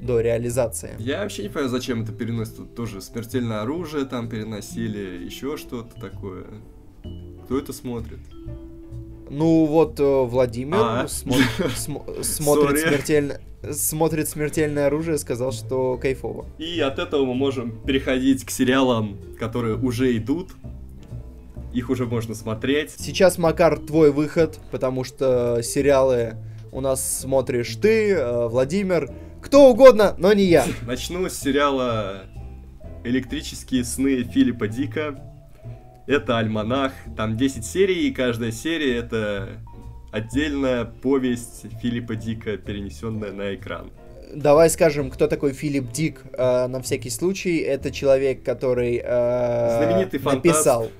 до 0.00 0.20
реализации. 0.20 0.94
Я 0.98 1.20
вообще 1.22 1.42
не 1.42 1.48
понимаю, 1.48 1.68
зачем 1.68 2.02
это 2.02 2.12
переносит. 2.12 2.56
Тут 2.56 2.74
тоже 2.74 3.02
смертельное 3.02 3.60
оружие 3.60 4.06
там 4.06 4.30
переносили, 4.30 5.24
еще 5.24 5.58
что-то 5.58 6.00
такое. 6.00 6.46
Кто 7.50 7.58
это 7.58 7.72
смотрит? 7.72 8.20
Ну 9.28 9.64
вот 9.64 9.98
э, 9.98 10.04
Владимир 10.04 10.78
а? 10.78 11.04
смо- 11.06 12.22
смотрит 12.22 12.78
смертельно 12.78 13.40
смотрит 13.72 14.28
смертельное 14.28 14.86
оружие, 14.86 15.18
сказал, 15.18 15.50
что 15.50 15.98
кайфово. 15.98 16.46
И 16.58 16.78
от 16.78 17.00
этого 17.00 17.24
мы 17.24 17.34
можем 17.34 17.72
переходить 17.82 18.44
к 18.44 18.50
сериалам, 18.52 19.18
которые 19.36 19.74
уже 19.74 20.16
идут. 20.16 20.52
Их 21.74 21.90
уже 21.90 22.06
можно 22.06 22.36
смотреть. 22.36 22.92
Сейчас, 22.96 23.36
Макар, 23.36 23.80
твой 23.80 24.12
выход, 24.12 24.60
потому 24.70 25.02
что 25.02 25.60
сериалы 25.60 26.36
у 26.70 26.80
нас 26.80 27.18
смотришь 27.18 27.74
ты, 27.82 28.12
э, 28.12 28.46
Владимир, 28.46 29.10
кто 29.42 29.70
угодно, 29.70 30.14
но 30.18 30.32
не 30.32 30.44
я. 30.44 30.66
Начну 30.82 31.28
с 31.28 31.34
сериала 31.34 32.26
«Электрические 33.02 33.82
сны» 33.82 34.22
Филиппа 34.22 34.68
Дика. 34.68 35.29
Это 36.10 36.38
альманах, 36.38 36.90
там 37.16 37.36
10 37.36 37.64
серий, 37.64 38.08
и 38.08 38.10
каждая 38.10 38.50
серия 38.50 38.96
это 38.96 39.60
отдельная 40.10 40.84
повесть 40.84 41.66
Филиппа 41.80 42.16
Дика, 42.16 42.56
перенесенная 42.56 43.30
на 43.30 43.54
экран. 43.54 43.92
Давай 44.34 44.70
скажем, 44.70 45.08
кто 45.08 45.28
такой 45.28 45.52
Филипп 45.52 45.92
Дик, 45.92 46.22
э, 46.32 46.66
на 46.66 46.82
всякий 46.82 47.10
случай. 47.10 47.58
Это 47.58 47.92
человек, 47.92 48.42
который 48.42 49.00
э, 49.00 49.76
Знаменитый 49.84 50.18
фантаст. 50.18 50.44
написал. 50.44 50.90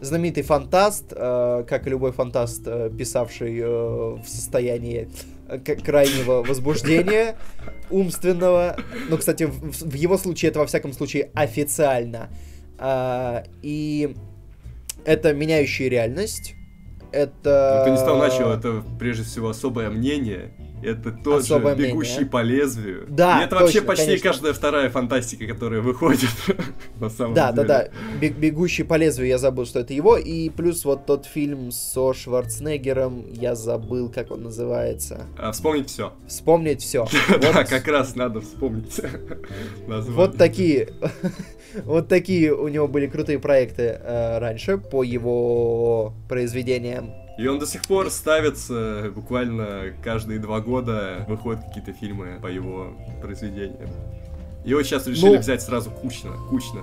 Знаменитый 0.00 0.44
фантаст, 0.44 1.06
э, 1.10 1.64
как 1.68 1.88
и 1.88 1.90
любой 1.90 2.12
фантаст, 2.12 2.62
э, 2.64 2.88
писавший 2.96 3.58
э, 3.58 3.66
в 3.66 4.24
состоянии 4.26 5.08
крайнего 5.84 6.44
возбуждения 6.44 7.36
умственного. 7.90 8.76
Ну, 9.10 9.18
кстати, 9.18 9.42
в, 9.42 9.90
в 9.90 9.94
его 9.94 10.16
случае 10.18 10.50
это 10.50 10.60
во 10.60 10.66
всяком 10.66 10.92
случае 10.92 11.30
официально. 11.34 12.28
А, 12.78 13.44
и 13.60 14.14
это 15.04 15.32
меняющая 15.32 15.88
реальность. 15.88 16.54
Это... 17.12 17.78
Ну, 17.78 17.84
ты 17.84 17.90
не 17.90 17.98
стал 17.98 18.18
начал, 18.18 18.50
это 18.50 18.82
прежде 18.98 19.24
всего 19.24 19.50
особое 19.50 19.90
мнение. 19.90 20.52
Это 20.82 21.12
тот 21.12 21.42
Особое 21.42 21.76
же 21.76 21.82
бегущий 21.82 22.12
мнение. 22.12 22.30
по 22.30 22.42
лезвию. 22.42 23.06
Да. 23.08 23.40
И 23.40 23.44
это 23.44 23.50
точно, 23.50 23.64
вообще 23.64 23.82
почти 23.82 24.06
конечно. 24.06 24.30
каждая 24.30 24.52
вторая 24.52 24.90
фантастика, 24.90 25.46
которая 25.46 25.80
выходит 25.80 26.30
на 27.00 27.08
самом 27.08 27.34
да, 27.34 27.52
деле. 27.52 27.66
Да, 27.66 27.84
да, 27.84 27.90
да. 28.20 28.28
Бегущий 28.28 28.82
по 28.82 28.94
лезвию, 28.94 29.28
я 29.28 29.38
забыл, 29.38 29.64
что 29.64 29.80
это 29.80 29.94
его. 29.94 30.16
И 30.16 30.50
плюс 30.50 30.84
вот 30.84 31.06
тот 31.06 31.26
фильм 31.26 31.70
со 31.70 32.12
Шварценеггером, 32.12 33.26
я 33.32 33.54
забыл, 33.54 34.10
как 34.10 34.30
он 34.30 34.42
называется. 34.42 35.26
А, 35.38 35.52
вспомнить 35.52 35.88
все. 35.88 36.12
Вспомнить 36.26 36.82
все. 36.82 37.06
Да, 37.40 37.64
как 37.64 37.88
раз 37.88 38.14
надо 38.14 38.40
вспомнить. 38.40 39.00
Вот 39.86 40.36
такие. 40.36 40.88
Вот 41.84 42.08
такие 42.08 42.54
у 42.54 42.68
него 42.68 42.86
были 42.86 43.06
крутые 43.06 43.38
проекты 43.38 43.98
э, 43.98 44.38
раньше 44.38 44.76
по 44.78 45.02
его 45.02 46.14
произведениям. 46.28 47.21
И 47.42 47.46
он 47.48 47.58
до 47.58 47.66
сих 47.66 47.82
пор 47.82 48.08
ставится, 48.08 49.10
буквально 49.12 49.94
каждые 50.04 50.38
два 50.38 50.60
года 50.60 51.24
выходят 51.26 51.64
какие-то 51.64 51.92
фильмы 51.92 52.38
по 52.40 52.46
его 52.46 52.92
произведениям. 53.20 53.90
И 54.64 54.72
вот 54.72 54.84
сейчас 54.84 55.08
решили 55.08 55.34
ну, 55.34 55.38
взять 55.40 55.60
сразу 55.60 55.90
кучно, 55.90 56.30
кучно, 56.48 56.82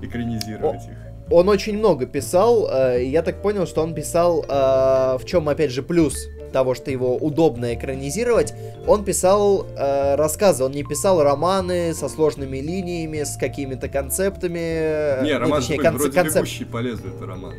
экранизировать 0.00 0.80
о, 0.80 0.90
их. 0.90 0.96
Он 1.30 1.50
очень 1.50 1.76
много 1.76 2.06
писал, 2.06 2.70
э, 2.72 3.04
я 3.04 3.20
так 3.20 3.42
понял, 3.42 3.66
что 3.66 3.82
он 3.82 3.94
писал, 3.94 4.46
э, 4.48 5.18
в 5.18 5.26
чем, 5.26 5.46
опять 5.50 5.72
же, 5.72 5.82
плюс 5.82 6.16
того, 6.50 6.74
что 6.74 6.90
его 6.90 7.14
удобно 7.14 7.74
экранизировать, 7.74 8.54
он 8.86 9.04
писал 9.04 9.66
э, 9.76 10.14
рассказы, 10.14 10.64
он 10.64 10.72
не 10.72 10.84
писал 10.84 11.22
романы 11.22 11.92
со 11.92 12.08
сложными 12.08 12.58
линиями, 12.58 13.24
с 13.24 13.36
какими-то 13.36 13.90
концептами. 13.90 15.22
Не, 15.22 15.34
роман, 15.34 15.50
ну, 15.50 15.56
точнее, 15.56 15.76
конце- 15.76 15.98
вроде 15.98 16.14
концеп... 16.14 16.36
«Бегущий 16.36 16.64
по 16.64 16.78
лезвию» 16.78 17.14
это 17.14 17.26
роман. 17.26 17.52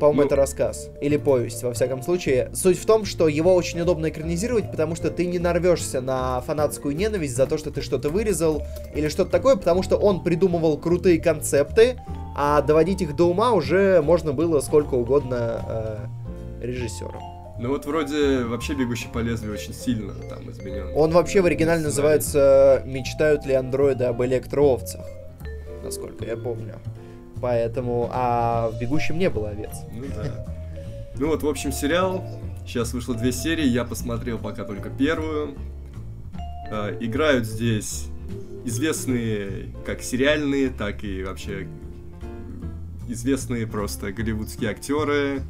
По-моему, 0.00 0.22
ну... 0.22 0.26
это 0.26 0.36
рассказ. 0.36 0.88
Или 1.00 1.18
повесть, 1.18 1.62
во 1.62 1.72
всяком 1.72 2.02
случае. 2.02 2.50
Суть 2.54 2.78
в 2.78 2.86
том, 2.86 3.04
что 3.04 3.28
его 3.28 3.54
очень 3.54 3.80
удобно 3.80 4.08
экранизировать, 4.08 4.70
потому 4.70 4.96
что 4.96 5.10
ты 5.10 5.26
не 5.26 5.38
нарвешься 5.38 6.00
на 6.00 6.40
фанатскую 6.40 6.96
ненависть 6.96 7.36
за 7.36 7.46
то, 7.46 7.58
что 7.58 7.70
ты 7.70 7.82
что-то 7.82 8.08
вырезал 8.08 8.62
или 8.94 9.08
что-то 9.08 9.30
такое, 9.30 9.56
потому 9.56 9.82
что 9.82 9.96
он 9.96 10.22
придумывал 10.22 10.78
крутые 10.78 11.20
концепты, 11.20 12.00
а 12.36 12.62
доводить 12.62 13.02
их 13.02 13.14
до 13.14 13.28
ума 13.28 13.52
уже 13.52 14.00
можно 14.02 14.32
было 14.32 14.60
сколько 14.60 14.94
угодно 14.94 16.08
э, 16.60 16.66
режиссерам. 16.66 17.22
Ну 17.60 17.68
вот 17.68 17.84
вроде 17.84 18.44
вообще 18.44 18.72
«Бегущий 18.72 19.08
по 19.12 19.18
лезвию» 19.18 19.52
очень 19.52 19.74
сильно 19.74 20.14
там 20.30 20.50
изменен. 20.50 20.92
Он 20.96 21.10
вообще 21.10 21.42
в 21.42 21.46
оригинале 21.46 21.82
называется 21.82 22.82
«Мечтают 22.86 23.44
ли 23.44 23.52
андроиды 23.52 24.04
об 24.04 24.22
электроовцах?» 24.22 25.04
Насколько 25.84 26.24
я 26.24 26.38
помню. 26.38 26.76
Поэтому, 27.40 28.08
а 28.12 28.70
в 28.70 28.78
«Бегущем» 28.78 29.18
не 29.18 29.30
было 29.30 29.50
овец. 29.50 29.70
Ну 29.94 30.04
да. 30.14 30.46
Ну 31.16 31.28
вот, 31.28 31.42
в 31.42 31.48
общем, 31.48 31.72
сериал. 31.72 32.24
Сейчас 32.66 32.92
вышло 32.92 33.14
две 33.14 33.32
серии, 33.32 33.66
я 33.66 33.84
посмотрел 33.84 34.38
пока 34.38 34.64
только 34.64 34.90
первую. 34.90 35.56
Э, 36.70 36.96
играют 37.00 37.46
здесь 37.46 38.06
известные 38.64 39.74
как 39.84 40.02
сериальные, 40.02 40.70
так 40.70 41.02
и 41.02 41.24
вообще 41.24 41.66
известные 43.08 43.66
просто 43.66 44.12
голливудские 44.12 44.70
актеры. 44.70 45.42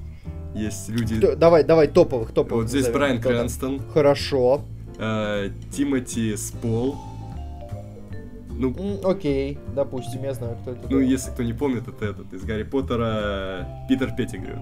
Есть 0.55 0.89
люди... 0.89 1.19
Кто, 1.19 1.37
давай, 1.37 1.63
давай, 1.63 1.89
топовых, 1.89 2.33
топовых. 2.33 2.65
Вот 2.65 2.71
здесь 2.71 2.89
Брайан 2.89 3.21
Крэнстон. 3.21 3.83
Хорошо. 3.93 4.63
Э, 4.99 5.51
Тимоти 5.71 6.37
Спол. 6.37 6.97
Ну, 8.61 8.71
mm, 8.73 9.11
окей, 9.11 9.59
допустим, 9.75 10.23
я 10.23 10.35
знаю, 10.35 10.57
кто 10.61 10.73
это. 10.73 10.87
Ну, 10.91 11.01
если 11.01 11.31
кто 11.31 11.43
не 11.43 11.55
помнит, 11.55 11.89
это 11.89 12.05
этот 12.05 12.33
из 12.35 12.43
Гарри 12.43 12.65
Поттера 12.65 13.67
Питер 13.89 14.13
Петтигрю. 14.15 14.59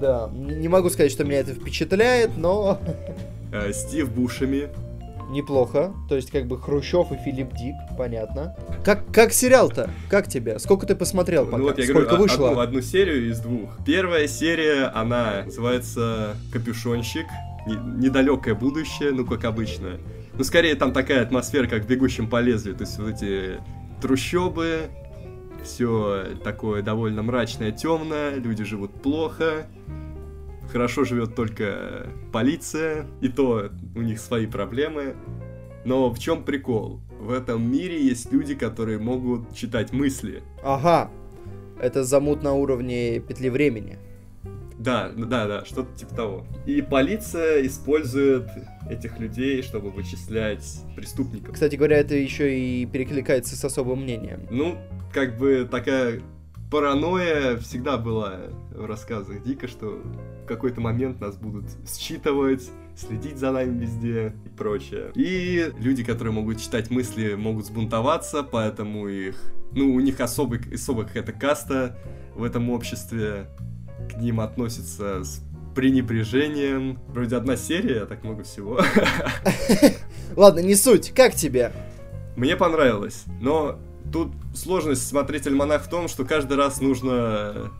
Да, 0.00 0.30
не 0.32 0.68
могу 0.68 0.90
сказать, 0.90 1.10
что 1.10 1.24
меня 1.24 1.40
это 1.40 1.52
впечатляет, 1.52 2.36
но... 2.36 2.78
Э, 3.52 3.72
Стив 3.72 4.08
Бушами. 4.12 4.68
Неплохо. 5.30 5.92
То 6.08 6.14
есть, 6.14 6.30
как 6.30 6.46
бы 6.46 6.56
Хрущев 6.56 7.10
и 7.10 7.16
Филипп 7.16 7.52
Дик, 7.54 7.74
понятно. 7.98 8.56
Как, 8.84 9.04
как 9.12 9.32
сериал-то? 9.32 9.90
Как 10.08 10.28
тебе? 10.28 10.60
Сколько 10.60 10.86
ты 10.86 10.94
посмотрел 10.94 11.46
пока? 11.46 11.56
Ну, 11.56 11.64
вот 11.64 11.78
я 11.78 11.84
Сколько 11.84 12.10
говорю, 12.10 12.22
вышло? 12.22 12.50
Одну, 12.50 12.60
одну 12.60 12.80
серию 12.80 13.28
из 13.28 13.40
двух. 13.40 13.70
Первая 13.84 14.28
серия, 14.28 14.84
она 14.94 15.42
называется 15.46 16.36
«Капюшонщик». 16.52 17.26
Недалекое 17.66 18.54
будущее, 18.54 19.10
ну, 19.10 19.26
как 19.26 19.44
обычно. 19.44 19.98
Ну, 20.40 20.44
скорее 20.44 20.74
там 20.74 20.94
такая 20.94 21.20
атмосфера, 21.20 21.66
как 21.66 21.82
в 21.82 21.86
«Бегущем 21.86 22.26
по 22.26 22.40
лезвию». 22.40 22.74
То 22.74 22.84
есть 22.84 22.98
вот 22.98 23.10
эти 23.10 23.60
трущобы, 24.00 24.88
все 25.62 26.28
такое 26.42 26.80
довольно 26.80 27.22
мрачное, 27.22 27.72
темное, 27.72 28.36
люди 28.36 28.64
живут 28.64 28.90
плохо, 29.02 29.66
хорошо 30.72 31.04
живет 31.04 31.34
только 31.34 32.06
полиция, 32.32 33.04
и 33.20 33.28
то 33.28 33.68
у 33.94 34.00
них 34.00 34.18
свои 34.18 34.46
проблемы. 34.46 35.14
Но 35.84 36.08
в 36.08 36.18
чем 36.18 36.42
прикол? 36.42 37.00
В 37.18 37.32
этом 37.32 37.70
мире 37.70 38.02
есть 38.02 38.32
люди, 38.32 38.54
которые 38.54 38.98
могут 38.98 39.54
читать 39.54 39.92
мысли. 39.92 40.42
Ага, 40.64 41.10
это 41.78 42.02
замут 42.02 42.42
на 42.42 42.54
уровне 42.54 43.20
петли 43.20 43.50
времени. 43.50 43.98
Да, 44.78 45.10
да, 45.14 45.46
да, 45.46 45.64
что-то 45.66 45.94
типа 45.94 46.14
того. 46.14 46.46
И 46.64 46.80
полиция 46.80 47.66
использует 47.66 48.48
этих 48.90 49.18
людей, 49.18 49.62
чтобы 49.62 49.90
вычислять 49.90 50.82
преступников. 50.96 51.54
Кстати 51.54 51.76
говоря, 51.76 51.98
это 51.98 52.14
еще 52.14 52.58
и 52.58 52.86
перекликается 52.86 53.56
с 53.56 53.64
особым 53.64 54.02
мнением. 54.02 54.46
Ну, 54.50 54.76
как 55.12 55.38
бы 55.38 55.68
такая 55.70 56.20
паранойя 56.70 57.56
всегда 57.58 57.96
была 57.96 58.40
в 58.72 58.84
рассказах 58.84 59.42
Дика, 59.42 59.68
что 59.68 60.00
в 60.44 60.46
какой-то 60.46 60.80
момент 60.80 61.20
нас 61.20 61.36
будут 61.36 61.64
считывать, 61.88 62.68
следить 62.96 63.38
за 63.38 63.50
нами 63.50 63.78
везде 63.80 64.34
и 64.44 64.48
прочее. 64.48 65.10
И 65.14 65.72
люди, 65.78 66.04
которые 66.04 66.32
могут 66.32 66.60
читать 66.60 66.90
мысли, 66.90 67.34
могут 67.34 67.66
сбунтоваться, 67.66 68.42
поэтому 68.42 69.08
их... 69.08 69.36
Ну, 69.72 69.94
у 69.94 70.00
них 70.00 70.20
особый, 70.20 70.60
особая 70.74 71.06
какая-то 71.06 71.32
каста 71.32 71.96
в 72.34 72.42
этом 72.42 72.70
обществе 72.70 73.48
к 74.10 74.16
ним 74.16 74.40
относятся 74.40 75.22
с 75.22 75.42
пренебрежением. 75.80 76.98
Вроде 77.08 77.36
одна 77.36 77.56
серия, 77.56 78.02
а 78.02 78.06
так 78.06 78.22
много 78.22 78.44
всего. 78.44 78.82
Ладно, 80.36 80.60
не 80.60 80.74
суть. 80.74 81.10
Как 81.14 81.34
тебе? 81.34 81.72
Мне 82.36 82.54
понравилось, 82.54 83.24
но 83.40 83.78
тут 84.12 84.32
сложность 84.54 85.08
смотреть 85.08 85.46
альманах 85.46 85.82
в 85.82 85.88
том, 85.88 86.08
что 86.08 86.26
каждый 86.26 86.58
раз 86.58 86.82
нужно 86.82 87.72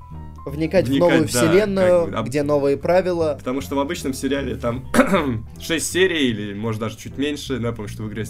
вникать, 0.46 0.88
вникать 0.88 0.88
в 0.88 0.98
новую 0.98 1.20
да, 1.20 1.26
вселенную, 1.26 2.06
как 2.06 2.22
бы, 2.22 2.28
где 2.30 2.42
новые 2.42 2.78
правила. 2.78 3.34
Потому 3.38 3.60
что 3.60 3.76
в 3.76 3.80
обычном 3.80 4.14
сериале 4.14 4.56
там 4.56 4.90
6 5.60 5.86
серий, 5.86 6.30
или 6.30 6.54
может 6.54 6.80
даже 6.80 6.96
чуть 6.96 7.18
меньше, 7.18 7.58
напомню, 7.58 7.90
что 7.90 8.04
в 8.04 8.08
игре 8.08 8.24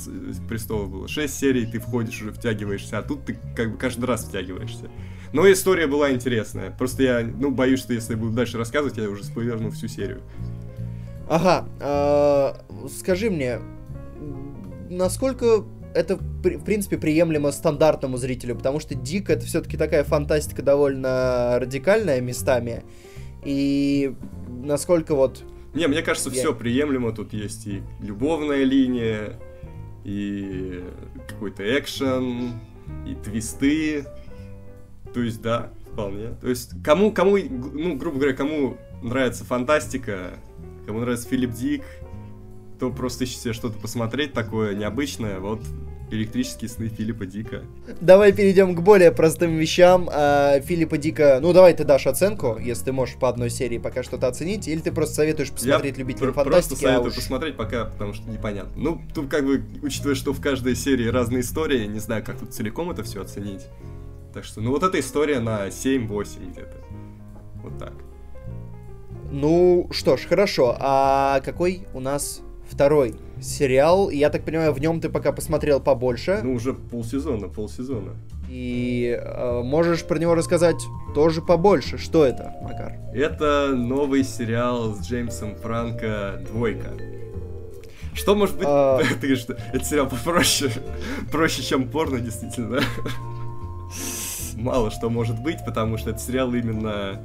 престолов 0.49 0.91
было 0.91 1.07
6 1.07 1.33
серий, 1.33 1.65
ты 1.65 1.79
входишь, 1.79 2.21
уже 2.21 2.33
втягиваешься, 2.33 2.99
а 2.99 3.03
тут 3.03 3.25
ты 3.25 3.39
как 3.55 3.71
бы 3.71 3.79
каждый 3.79 4.07
раз 4.07 4.25
втягиваешься. 4.25 4.91
Но 5.33 5.51
история 5.51 5.87
была 5.87 6.11
интересная. 6.13 6.71
Просто 6.71 7.03
я, 7.03 7.21
ну, 7.23 7.51
боюсь, 7.51 7.81
что 7.81 7.93
если 7.93 8.15
я 8.15 8.19
буду 8.19 8.33
дальше 8.33 8.59
рассказывать, 8.59 8.97
я 8.97 9.09
уже 9.09 9.25
спойлерну 9.25 9.71
всю 9.71 9.87
серию. 9.87 10.23
Ага, 11.29 11.69
э, 11.81 12.89
скажи 12.99 13.31
мне, 13.31 13.61
насколько 14.91 15.65
это, 15.95 16.17
в 16.17 16.65
принципе, 16.65 16.99
приемлемо 16.99 17.53
стандартному 17.53 18.17
зрителю, 18.17 18.57
потому 18.57 18.81
что 18.81 18.95
Дик 18.95 19.31
это 19.31 19.47
все-таки 19.47 19.77
такая 19.77 20.05
фантастика 20.05 20.63
довольно 20.63 21.59
радикальная 21.61 22.21
местами. 22.21 22.85
И 23.45 24.15
насколько 24.49 25.15
вот... 25.15 25.43
Не, 25.75 25.87
мне 25.87 26.03
кажется, 26.03 26.31
я... 26.31 26.37
все 26.37 26.55
приемлемо. 26.55 27.13
Тут 27.13 27.33
есть 27.33 27.67
и 27.67 27.83
любовная 28.01 28.65
линия, 28.65 29.39
и 30.05 30.85
какой-то 31.29 31.63
экшен, 31.79 32.53
и 33.07 33.15
твисты. 33.15 34.05
То 35.15 35.21
есть, 35.21 35.43
да, 35.43 35.71
вполне. 35.93 36.35
То 36.41 36.49
есть, 36.49 36.71
кому, 36.83 37.13
кому, 37.13 37.37
ну, 37.37 37.97
грубо 37.97 38.19
говоря, 38.19 38.35
кому 38.35 38.77
нравится 39.03 39.45
фантастика, 39.45 40.35
кому 40.87 41.01
нравится 41.01 41.29
Филипп 41.29 41.53
Дик, 41.53 41.83
кто 42.77 42.91
просто 42.91 43.25
ищет 43.25 43.41
себе 43.41 43.53
что-то 43.53 43.79
посмотреть 43.79 44.33
такое 44.33 44.75
необычное, 44.75 45.39
вот 45.39 45.61
электрические 46.11 46.69
сны 46.69 46.89
Филиппа 46.89 47.27
Дика. 47.27 47.63
Давай 48.01 48.33
перейдем 48.33 48.75
к 48.75 48.81
более 48.81 49.13
простым 49.13 49.57
вещам. 49.57 50.09
А, 50.13 50.61
Филиппа 50.61 50.99
Дика, 50.99 51.39
ну 51.41 51.53
давай 51.53 51.75
ты 51.75 51.85
дашь 51.85 52.07
оценку, 52.07 52.59
если 52.59 52.87
ты 52.87 52.93
можешь 52.93 53.17
по 53.17 53.29
одной 53.29 53.51
серии 53.51 53.79
пока 53.79 54.03
что-то 54.03 54.27
оценить, 54.27 54.67
или 54.69 54.81
ты 54.81 54.93
просто 54.93 55.17
советуешь 55.17 55.51
посмотреть 55.51 55.97
Я 55.97 56.01
любителям 56.01 56.35
фантастики. 56.35 56.69
Просто 56.71 56.77
советую 56.77 57.07
а 57.07 57.09
уж... 57.09 57.15
посмотреть 57.15 57.57
пока, 57.57 57.85
потому 57.85 58.15
что 58.15 58.29
непонятно. 58.29 58.73
Ну, 58.77 59.01
тут 59.15 59.29
как 59.29 59.45
бы, 59.45 59.63
учитывая, 59.83 60.15
что 60.15 60.33
в 60.33 60.41
каждой 60.41 60.75
серии 60.75 61.07
разные 61.07 61.43
истории, 61.43 61.87
не 61.87 62.01
знаю, 62.01 62.25
как 62.25 62.39
тут 62.39 62.53
целиком 62.55 62.91
это 62.91 63.03
все 63.03 63.23
оценить. 63.23 63.63
Так 64.33 64.45
что, 64.45 64.61
ну 64.61 64.71
вот 64.71 64.83
эта 64.83 65.01
история 65.01 65.41
на 65.41 65.69
7-8 65.69 66.51
где-то. 66.51 66.77
Вот 67.63 67.79
так. 67.79 67.93
Ну, 69.33 69.89
что 69.91 70.17
ж, 70.17 70.27
хорошо. 70.27 70.77
А 70.79 71.41
какой 71.41 71.87
у 71.95 72.01
нас 72.01 72.43
второй 72.69 73.15
сериал? 73.41 74.11
Я 74.11 74.31
так 74.31 74.45
понимаю, 74.45 74.73
в 74.73 74.81
нем 74.81 75.01
ты 75.01 75.09
пока 75.09 75.33
посмотрел 75.33 75.81
побольше. 75.81 76.41
Ну, 76.43 76.55
уже 76.55 76.75
полсезона, 76.75 77.49
полсезона. 77.49 78.17
И 78.49 79.17
э, 79.17 79.63
можешь 79.63 80.05
про 80.05 80.19
него 80.19 80.35
рассказать 80.35 80.83
тоже 81.15 81.41
побольше. 81.41 81.99
Что 81.99 82.25
это, 82.25 82.53
Макар? 82.63 82.95
Это 83.15 83.73
новый 83.77 84.25
сериал 84.25 84.95
с 84.95 85.07
Джеймсом 85.07 85.55
Франко 85.55 86.45
«Двойка». 86.49 86.91
Что 88.13 88.35
может 88.35 88.57
быть... 88.57 88.67
А... 88.69 88.99
Ты 89.09 89.15
говоришь, 89.15 89.39
что 89.39 89.57
это 89.73 89.85
сериал 89.85 90.09
попроще, 90.09 90.73
проще, 91.31 91.63
чем 91.63 91.89
порно, 91.89 92.19
действительно. 92.19 92.81
Мало 94.61 94.91
что 94.91 95.09
может 95.09 95.41
быть, 95.41 95.65
потому 95.65 95.97
что 95.97 96.11
это 96.11 96.19
сериал 96.19 96.53
именно 96.53 97.19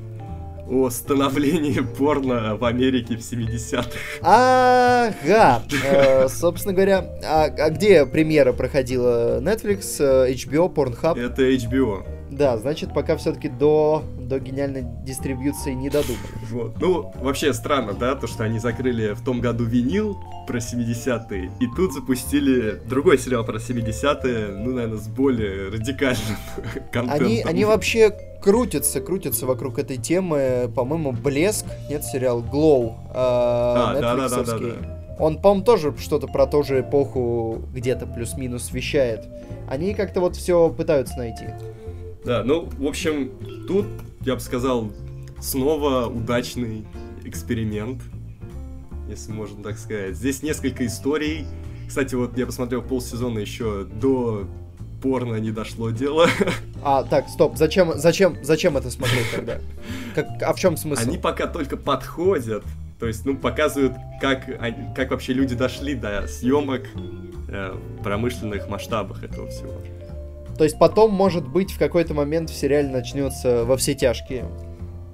о 0.70 0.90
становлении 0.90 1.80
порно 1.80 2.56
в 2.56 2.64
Америке 2.66 3.18
в 3.18 3.20
70-х. 3.20 3.90
Ага, 4.22 5.62
э, 5.86 6.28
собственно 6.30 6.74
говоря, 6.74 7.06
а, 7.24 7.44
а 7.46 7.70
где 7.70 8.06
премьера 8.06 8.54
проходила? 8.54 9.40
Netflix, 9.42 9.98
э, 10.00 10.32
HBO, 10.32 10.74
Pornhub? 10.74 11.20
Это 11.20 11.44
HBO. 11.44 12.06
Да, 12.32 12.58
значит, 12.58 12.94
пока 12.94 13.18
все-таки 13.18 13.50
до, 13.50 14.04
до 14.20 14.40
гениальной 14.40 14.84
дистрибьюции 15.04 15.74
не 15.74 15.90
додумали. 15.90 16.20
Вот. 16.50 16.80
Ну, 16.80 17.12
вообще 17.22 17.54
странно, 17.54 17.94
да, 17.94 18.16
то, 18.16 18.28
что 18.28 18.44
они 18.44 18.60
закрыли 18.60 19.14
в 19.14 19.24
том 19.24 19.42
году 19.42 19.64
винил 19.64 20.18
про 20.48 20.58
70-е, 20.58 21.52
и 21.60 21.68
тут 21.76 21.94
запустили 21.94 22.82
другой 22.88 23.18
сериал 23.18 23.46
про 23.46 23.58
70-е, 23.58 24.48
ну, 24.58 24.74
наверное, 24.74 24.98
с 24.98 25.08
более 25.08 25.70
радикальным 25.70 26.38
контентом. 26.92 27.26
Они, 27.26 27.42
они 27.42 27.66
вообще 27.66 28.12
крутятся, 28.42 29.02
крутятся 29.02 29.46
вокруг 29.46 29.80
этой 29.80 29.98
темы. 29.98 30.72
По-моему, 30.76 31.12
Блеск, 31.12 31.66
нет, 31.90 32.04
сериал 32.04 32.42
Glow, 32.42 32.94
э, 33.10 33.14
а, 33.14 33.94
да, 34.00 34.16
да, 34.16 34.30
да, 34.30 34.44
да, 34.44 34.58
да. 34.58 34.96
Он, 35.18 35.38
по-моему, 35.38 35.64
тоже 35.64 35.96
что-то 35.98 36.28
про 36.28 36.46
ту 36.46 36.64
же 36.64 36.82
эпоху 36.82 37.62
где-то 37.74 38.06
плюс-минус 38.06 38.72
вещает. 38.72 39.26
Они 39.70 39.94
как-то 39.94 40.20
вот 40.20 40.36
все 40.36 40.70
пытаются 40.70 41.18
найти. 41.18 41.46
Да, 42.26 42.44
ну, 42.44 42.68
в 42.78 42.86
общем, 42.88 43.32
тут, 43.68 43.86
я 44.22 44.34
бы 44.34 44.42
сказал, 44.42 44.92
снова 45.40 46.08
удачный 46.08 46.88
эксперимент, 47.24 48.02
если 49.08 49.32
можно 49.32 49.64
так 49.64 49.78
сказать. 49.78 50.16
Здесь 50.16 50.42
несколько 50.42 50.86
историй. 50.88 51.46
Кстати, 51.88 52.16
вот 52.16 52.36
я 52.36 52.48
посмотрел 52.48 52.82
полсезона 52.82 53.38
еще 53.38 53.84
до 53.86 54.48
порно 55.04 55.36
не 55.36 55.52
дошло 55.52 55.92
дело. 55.92 56.28
А, 56.88 57.04
так, 57.04 57.28
стоп, 57.30 57.58
зачем, 57.58 57.94
зачем, 57.96 58.38
зачем 58.44 58.78
это 58.78 58.92
смотреть 58.92 59.26
тогда? 59.34 59.58
Как, 60.14 60.28
а 60.44 60.54
в 60.54 60.60
чем 60.60 60.78
смысл? 60.78 61.02
Они 61.02 61.18
пока 61.18 61.48
только 61.48 61.78
подходят, 61.78 62.64
то 63.00 63.08
есть, 63.08 63.26
ну, 63.26 63.36
показывают, 63.36 63.94
как, 64.22 64.46
как 64.96 65.10
вообще 65.10 65.34
люди 65.34 65.56
дошли 65.56 65.96
до 65.96 66.28
съемок 66.28 66.84
э, 67.50 67.72
в 67.72 68.04
промышленных 68.04 68.70
масштабах 68.70 69.24
этого 69.24 69.48
всего. 69.48 69.82
То 70.58 70.64
есть 70.64 70.80
потом, 70.80 71.12
может 71.12 71.48
быть, 71.48 71.72
в 71.72 71.80
какой-то 71.80 72.14
момент 72.14 72.50
в 72.50 72.56
сериале 72.56 72.90
начнется 72.90 73.66
во 73.66 73.78
все 73.78 73.94
тяжкие. 73.94 74.46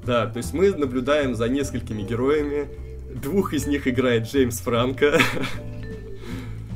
Да, 0.05 0.27
то 0.27 0.37
есть 0.37 0.53
мы 0.53 0.71
наблюдаем 0.71 1.35
за 1.35 1.47
несколькими 1.47 2.01
героями. 2.01 2.67
Двух 3.13 3.53
из 3.53 3.67
них 3.67 3.87
играет 3.87 4.27
Джеймс 4.27 4.59
Франко. 4.59 5.19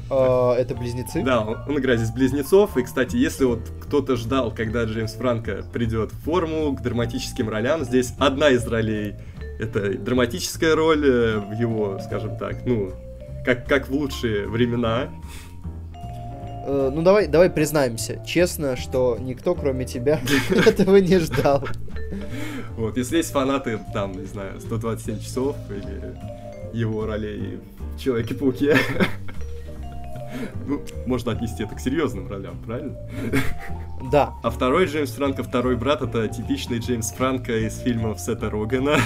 А, 0.08 0.54
это 0.54 0.76
близнецы? 0.76 1.24
Да, 1.24 1.42
он, 1.42 1.80
играет 1.80 2.00
здесь 2.00 2.14
близнецов. 2.14 2.78
И, 2.78 2.84
кстати, 2.84 3.16
если 3.16 3.46
вот 3.46 3.62
кто-то 3.82 4.16
ждал, 4.16 4.54
когда 4.54 4.84
Джеймс 4.84 5.14
Франко 5.14 5.66
придет 5.74 6.12
в 6.12 6.24
форму 6.24 6.76
к 6.76 6.82
драматическим 6.82 7.50
ролям, 7.50 7.84
здесь 7.84 8.14
одна 8.20 8.50
из 8.50 8.68
ролей 8.68 9.16
это 9.60 9.98
драматическая 9.98 10.76
роль 10.76 11.06
э, 11.06 11.40
в 11.40 11.54
его, 11.54 12.00
скажем 12.04 12.38
так, 12.38 12.66
ну, 12.66 12.92
как, 13.46 13.68
как 13.68 13.88
в 13.88 13.94
лучшие 13.94 14.48
времена. 14.48 15.10
Э, 16.66 16.92
ну 16.94 17.02
давай, 17.04 17.28
давай 17.28 17.50
признаемся, 17.50 18.24
честно, 18.26 18.76
что 18.76 19.18
никто, 19.20 19.54
кроме 19.54 19.86
тебя, 19.86 20.20
этого 20.50 20.98
не 20.98 21.20
ждал. 21.20 21.68
Вот, 22.76 22.98
если 22.98 23.18
есть 23.18 23.32
фанаты, 23.32 23.80
там, 23.94 24.14
не 24.14 24.26
знаю, 24.26 24.60
127 24.60 25.20
часов 25.20 25.56
или 25.70 26.16
его 26.74 27.06
ролей 27.06 27.60
в 27.96 28.00
Человеке-пауке, 28.00 28.78
ну, 30.66 30.82
можно 31.06 31.32
отнести 31.32 31.64
это 31.64 31.76
к 31.76 31.80
серьезным 31.80 32.28
ролям, 32.28 32.58
правильно? 32.66 32.98
Да. 34.12 34.34
А 34.44 34.50
второй 34.50 34.88
Джеймс 34.88 35.12
Франко, 35.12 35.44
второй 35.44 35.76
брат, 35.76 36.02
это 36.02 36.28
типичный 36.28 36.80
Джеймс 36.80 37.12
Франко 37.12 37.58
из 37.66 37.78
фильмов 37.78 38.20
Сета 38.20 38.50
Рогана. 38.50 38.98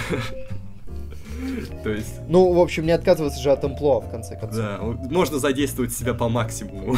То 1.84 1.90
есть... 1.90 2.20
Ну, 2.28 2.54
в 2.54 2.60
общем, 2.60 2.86
не 2.86 2.92
отказываться 2.92 3.40
же 3.40 3.52
от 3.52 3.64
амплуа, 3.64 4.02
в 4.02 4.10
конце 4.10 4.36
концов. 4.38 4.58
Да, 4.58 4.80
можно 5.10 5.40
задействовать 5.40 5.94
себя 5.94 6.14
по 6.14 6.28
максимуму. 6.28 6.96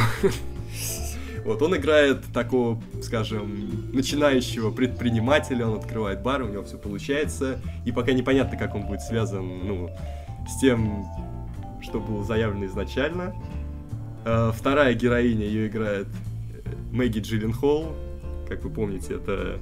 Вот, 1.45 1.61
он 1.61 1.75
играет 1.75 2.23
такого, 2.33 2.81
скажем, 3.01 3.91
начинающего 3.93 4.71
предпринимателя, 4.71 5.67
он 5.67 5.79
открывает 5.79 6.21
бар, 6.21 6.43
у 6.43 6.47
него 6.47 6.63
все 6.63 6.77
получается, 6.77 7.59
и 7.85 7.91
пока 7.91 8.13
непонятно, 8.13 8.57
как 8.57 8.75
он 8.75 8.83
будет 8.83 9.01
связан, 9.01 9.65
ну, 9.65 9.89
с 10.47 10.59
тем, 10.59 11.05
что 11.81 11.99
было 11.99 12.23
заявлено 12.23 12.65
изначально. 12.65 13.33
А, 14.23 14.51
вторая 14.51 14.93
героиня 14.93 15.45
ее 15.45 15.67
играет 15.67 16.07
э, 16.07 16.73
Мэгги 16.91 17.19
Джилленхол, 17.19 17.95
как 18.47 18.63
вы 18.63 18.69
помните, 18.69 19.15
это 19.15 19.59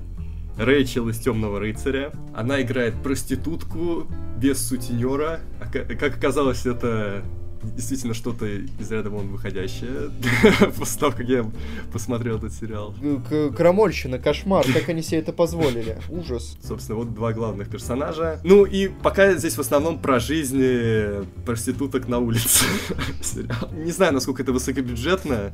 Рэйчел 0.58 1.08
из 1.08 1.18
Темного 1.20 1.60
рыцаря. 1.60 2.12
Она 2.36 2.62
играет 2.62 2.96
проститутку 3.02 4.08
без 4.38 4.68
сутенера. 4.68 5.40
Как 5.72 6.18
оказалось, 6.18 6.66
это 6.66 7.24
действительно 7.64 8.14
что-то 8.14 8.46
из 8.46 8.92
ряда 8.92 9.10
вон 9.10 9.28
выходящее 9.28 10.12
после 10.78 11.00
того, 11.00 11.12
как 11.12 11.28
я 11.28 11.50
посмотрел 11.92 12.38
этот 12.38 12.54
сериал. 12.54 12.96
К 13.30 13.52
Крамольщина, 13.52 14.20
кошмар, 14.20 14.66
как 14.72 14.90
они 14.90 15.02
себе 15.02 15.20
это 15.20 15.34
позволили. 15.34 15.98
Ужас. 16.10 16.58
Собственно, 16.64 17.00
вот 17.00 17.14
два 17.14 17.34
главных 17.34 17.70
персонажа. 17.70 18.40
Ну 18.44 18.66
и 18.66 18.88
пока 18.88 19.34
здесь 19.34 19.56
в 19.56 19.62
основном 19.62 20.00
про 20.00 20.20
жизни 20.20 21.26
проституток 21.46 22.08
на 22.08 22.20
улице 22.20 22.66
сериал. 23.22 23.70
Не 23.74 23.92
знаю, 23.92 24.14
насколько 24.14 24.42
это 24.44 24.52
высокобюджетно, 24.52 25.52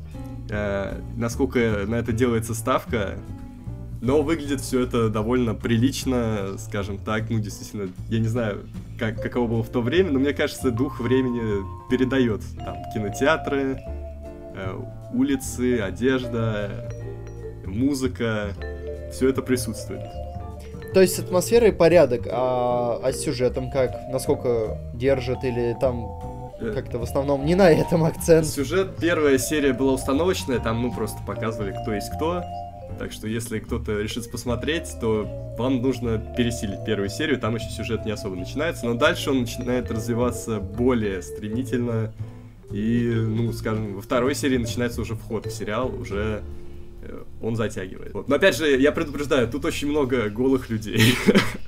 э, 0.50 1.00
насколько 1.16 1.84
на 1.86 1.96
это 1.96 2.12
делается 2.12 2.54
ставка, 2.54 3.18
но 4.00 4.22
выглядит 4.22 4.60
все 4.60 4.80
это 4.80 5.08
довольно 5.08 5.54
прилично, 5.54 6.56
скажем 6.58 6.98
так. 6.98 7.30
Ну, 7.30 7.38
действительно, 7.38 7.88
я 8.08 8.18
не 8.18 8.28
знаю, 8.28 8.66
как, 8.98 9.20
каково 9.22 9.46
было 9.46 9.62
в 9.62 9.68
то 9.68 9.80
время, 9.80 10.10
но 10.10 10.18
мне 10.18 10.32
кажется, 10.32 10.70
дух 10.70 11.00
времени 11.00 11.64
передает. 11.88 12.42
Там 12.58 12.76
кинотеатры, 12.94 13.80
э, 14.54 14.80
улицы, 15.12 15.80
одежда, 15.80 16.90
музыка, 17.64 18.52
все 19.12 19.28
это 19.28 19.42
присутствует. 19.42 20.02
То 20.94 21.02
есть 21.02 21.18
атмосфера 21.18 21.68
и 21.68 21.72
порядок, 21.72 22.26
а, 22.30 23.00
а 23.02 23.12
с 23.12 23.20
сюжетом 23.20 23.70
как? 23.70 24.08
Насколько 24.08 24.78
держит 24.94 25.44
или 25.44 25.76
там 25.78 26.06
э. 26.58 26.72
как-то 26.74 26.98
в 26.98 27.02
основном 27.02 27.44
не 27.44 27.54
на 27.54 27.70
этом 27.70 28.04
акцент? 28.04 28.46
Сюжет, 28.46 28.96
первая 28.96 29.36
серия 29.36 29.74
была 29.74 29.92
установочная, 29.92 30.58
там 30.58 30.80
ну 30.80 30.92
просто 30.92 31.18
показывали, 31.26 31.76
кто 31.82 31.92
есть 31.92 32.10
кто, 32.16 32.42
так 32.98 33.12
что 33.12 33.26
если 33.26 33.58
кто-то 33.58 34.00
решит 34.00 34.30
посмотреть, 34.30 34.96
то 35.00 35.28
вам 35.58 35.82
нужно 35.82 36.18
пересилить 36.36 36.84
первую 36.84 37.08
серию, 37.08 37.38
там 37.38 37.56
еще 37.56 37.68
сюжет 37.68 38.04
не 38.04 38.12
особо 38.12 38.36
начинается, 38.36 38.86
но 38.86 38.94
дальше 38.94 39.30
он 39.30 39.40
начинает 39.40 39.90
развиваться 39.90 40.60
более 40.60 41.22
стремительно. 41.22 42.12
И, 42.70 43.12
ну, 43.14 43.52
скажем, 43.52 43.94
во 43.94 44.02
второй 44.02 44.34
серии 44.34 44.56
начинается 44.56 45.00
уже 45.00 45.14
вход 45.14 45.46
в 45.46 45.50
сериал, 45.50 45.94
уже 45.94 46.42
э, 47.02 47.22
он 47.40 47.54
затягивает. 47.54 48.12
Вот. 48.12 48.28
Но 48.28 48.36
опять 48.36 48.56
же, 48.56 48.68
я 48.80 48.90
предупреждаю, 48.90 49.48
тут 49.48 49.64
очень 49.64 49.88
много 49.88 50.28
голых 50.30 50.68
людей. 50.68 51.14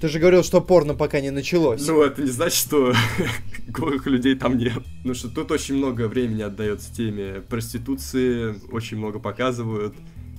Ты 0.00 0.08
же 0.08 0.18
говорил, 0.18 0.42
что 0.42 0.60
порно 0.60 0.94
пока 0.94 1.20
не 1.20 1.30
началось. 1.30 1.86
Ну, 1.86 2.02
это 2.02 2.22
не 2.22 2.30
значит, 2.30 2.58
что 2.58 2.92
голых 3.68 4.06
людей 4.06 4.34
там 4.34 4.58
нет. 4.58 4.82
Ну 5.04 5.14
что 5.14 5.28
тут 5.28 5.50
очень 5.50 5.76
много 5.76 6.08
времени 6.08 6.42
отдается 6.42 6.92
теме 6.94 7.40
проституции, 7.48 8.56
очень 8.70 8.98
много 8.98 9.18
показывают 9.18 9.94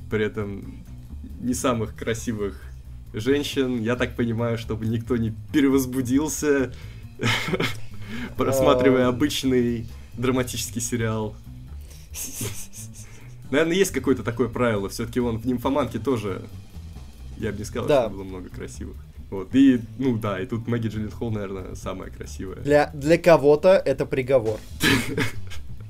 при 0.10 0.26
этом 0.26 0.84
не 1.42 1.54
самых 1.54 1.96
красивых 1.96 2.62
женщин. 3.14 3.82
Я 3.82 3.96
так 3.96 4.16
понимаю, 4.16 4.58
чтобы 4.58 4.86
никто 4.86 5.18
не 5.18 5.34
перевозбудился, 5.52 6.74
просматривая 8.38 9.08
обычный 9.08 9.88
драматический 10.14 10.82
сериал. 10.82 11.36
Наверное, 13.50 13.76
есть 13.76 13.92
какое-то 13.92 14.24
такое 14.24 14.50
правило. 14.50 14.90
Все-таки 14.90 15.20
он 15.20 15.38
в 15.40 15.46
нимфоманке 15.46 16.00
тоже, 16.00 16.44
я 17.38 17.52
бы 17.52 17.60
не 17.60 17.64
сказал, 17.64 17.88
что 17.88 18.10
было 18.10 18.24
много 18.24 18.50
красивых. 18.50 18.98
Вот, 19.30 19.54
и, 19.54 19.82
ну 19.98 20.18
да, 20.18 20.40
и 20.40 20.46
тут 20.46 20.68
Мэгги 20.68 20.88
Джилленхол, 20.88 21.32
наверное, 21.32 21.76
самая 21.76 22.10
красивая. 22.10 22.58
Для, 22.58 22.92
для 22.94 23.18
кого-то 23.18 23.70
это 23.70 24.06
приговор. 24.06 24.60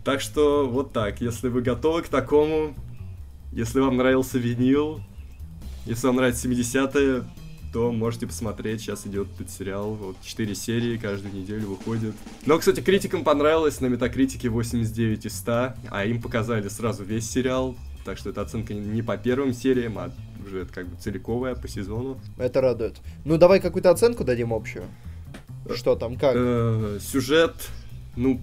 Так 0.03 0.21
что 0.21 0.69
вот 0.69 0.93
так, 0.93 1.19
если 1.19 1.49
вы 1.49 1.61
готовы 1.61 2.01
к 2.01 2.07
такому, 2.07 2.73
если 3.51 3.81
вам 3.81 3.97
нравился 3.97 4.38
винил, 4.38 5.01
если 5.85 6.07
вам 6.07 6.15
нравятся 6.15 6.47
70-е, 6.47 7.25
то 7.73 7.91
можете 7.91 8.25
посмотреть. 8.25 8.81
Сейчас 8.81 9.05
идет 9.05 9.27
этот 9.35 9.49
сериал. 9.49 9.95
Вот 9.95 10.15
4 10.23 10.55
серии 10.55 10.97
каждую 10.97 11.33
неделю 11.33 11.67
выходит. 11.67 12.15
Но, 12.45 12.57
кстати, 12.57 12.79
критикам 12.79 13.23
понравилось. 13.23 13.81
На 13.81 13.88
метакритике 13.88 14.49
89 14.49 15.25
из 15.25 15.38
100. 15.38 15.73
А 15.89 16.05
им 16.05 16.21
показали 16.21 16.67
сразу 16.69 17.03
весь 17.03 17.29
сериал. 17.29 17.75
Так 18.05 18.17
что 18.17 18.29
эта 18.29 18.41
оценка 18.41 18.73
не 18.73 19.01
по 19.01 19.17
первым 19.17 19.53
сериям, 19.53 19.97
а 19.97 20.11
уже 20.48 20.62
это 20.62 20.74
как 20.74 20.88
бы 20.88 20.98
целиковая 20.98 21.56
по 21.56 21.68
сезону. 21.68 22.20
Это 22.38 22.62
радует. 22.62 22.95
Ну, 23.26 23.38
давай 23.38 23.60
какую-то 23.60 23.91
оценку 23.91 24.24
дадим 24.24 24.54
общую. 24.54 24.86
Что 25.76 25.95
там, 25.95 26.16
как? 26.16 26.34
Э, 26.36 27.00
сюжет, 27.02 27.54
ну, 28.16 28.41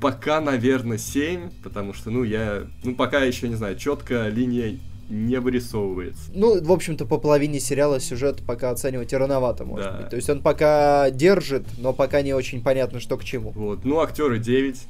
пока, 0.00 0.40
наверное, 0.40 0.98
7, 0.98 1.50
потому 1.62 1.92
что, 1.92 2.10
ну, 2.10 2.24
я, 2.24 2.64
ну, 2.82 2.94
пока 2.94 3.22
еще, 3.22 3.48
не 3.48 3.54
знаю, 3.54 3.76
четко 3.76 4.28
линия 4.28 4.78
не 5.10 5.38
вырисовывается. 5.40 6.30
Ну, 6.34 6.62
в 6.62 6.72
общем-то, 6.72 7.04
по 7.04 7.18
половине 7.18 7.60
сериала 7.60 8.00
сюжет 8.00 8.42
пока 8.46 8.70
оценивать 8.70 9.12
рановато, 9.12 9.64
может 9.64 9.86
да. 9.86 9.98
быть. 9.98 10.08
То 10.08 10.16
есть 10.16 10.30
он 10.30 10.40
пока 10.40 11.10
держит, 11.10 11.66
но 11.78 11.92
пока 11.92 12.22
не 12.22 12.32
очень 12.32 12.62
понятно, 12.62 13.00
что 13.00 13.16
к 13.18 13.24
чему. 13.24 13.50
Вот, 13.50 13.84
ну, 13.84 14.00
актеры 14.00 14.38
9. 14.38 14.86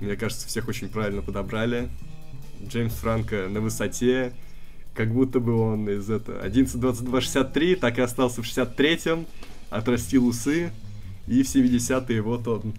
Мне 0.00 0.16
кажется, 0.16 0.48
всех 0.48 0.68
очень 0.68 0.88
правильно 0.88 1.22
подобрали. 1.22 1.88
Джеймс 2.66 2.94
Франко 2.94 3.48
на 3.48 3.60
высоте, 3.60 4.32
как 4.94 5.12
будто 5.12 5.40
бы 5.40 5.54
он 5.54 5.88
из 5.88 6.10
этого 6.10 6.44
11-22-63, 6.46 7.76
так 7.76 7.98
и 7.98 8.02
остался 8.02 8.42
в 8.42 8.44
63-м, 8.44 9.26
отрастил 9.70 10.26
усы, 10.26 10.70
и 11.26 11.42
в 11.42 11.46
70-е 11.46 12.22
вот 12.22 12.48
он 12.48 12.74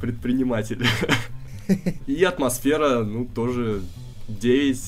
предприниматель. 0.00 0.84
И 2.06 2.24
атмосфера, 2.24 3.04
ну, 3.04 3.26
тоже 3.26 3.82
9. 4.26 4.78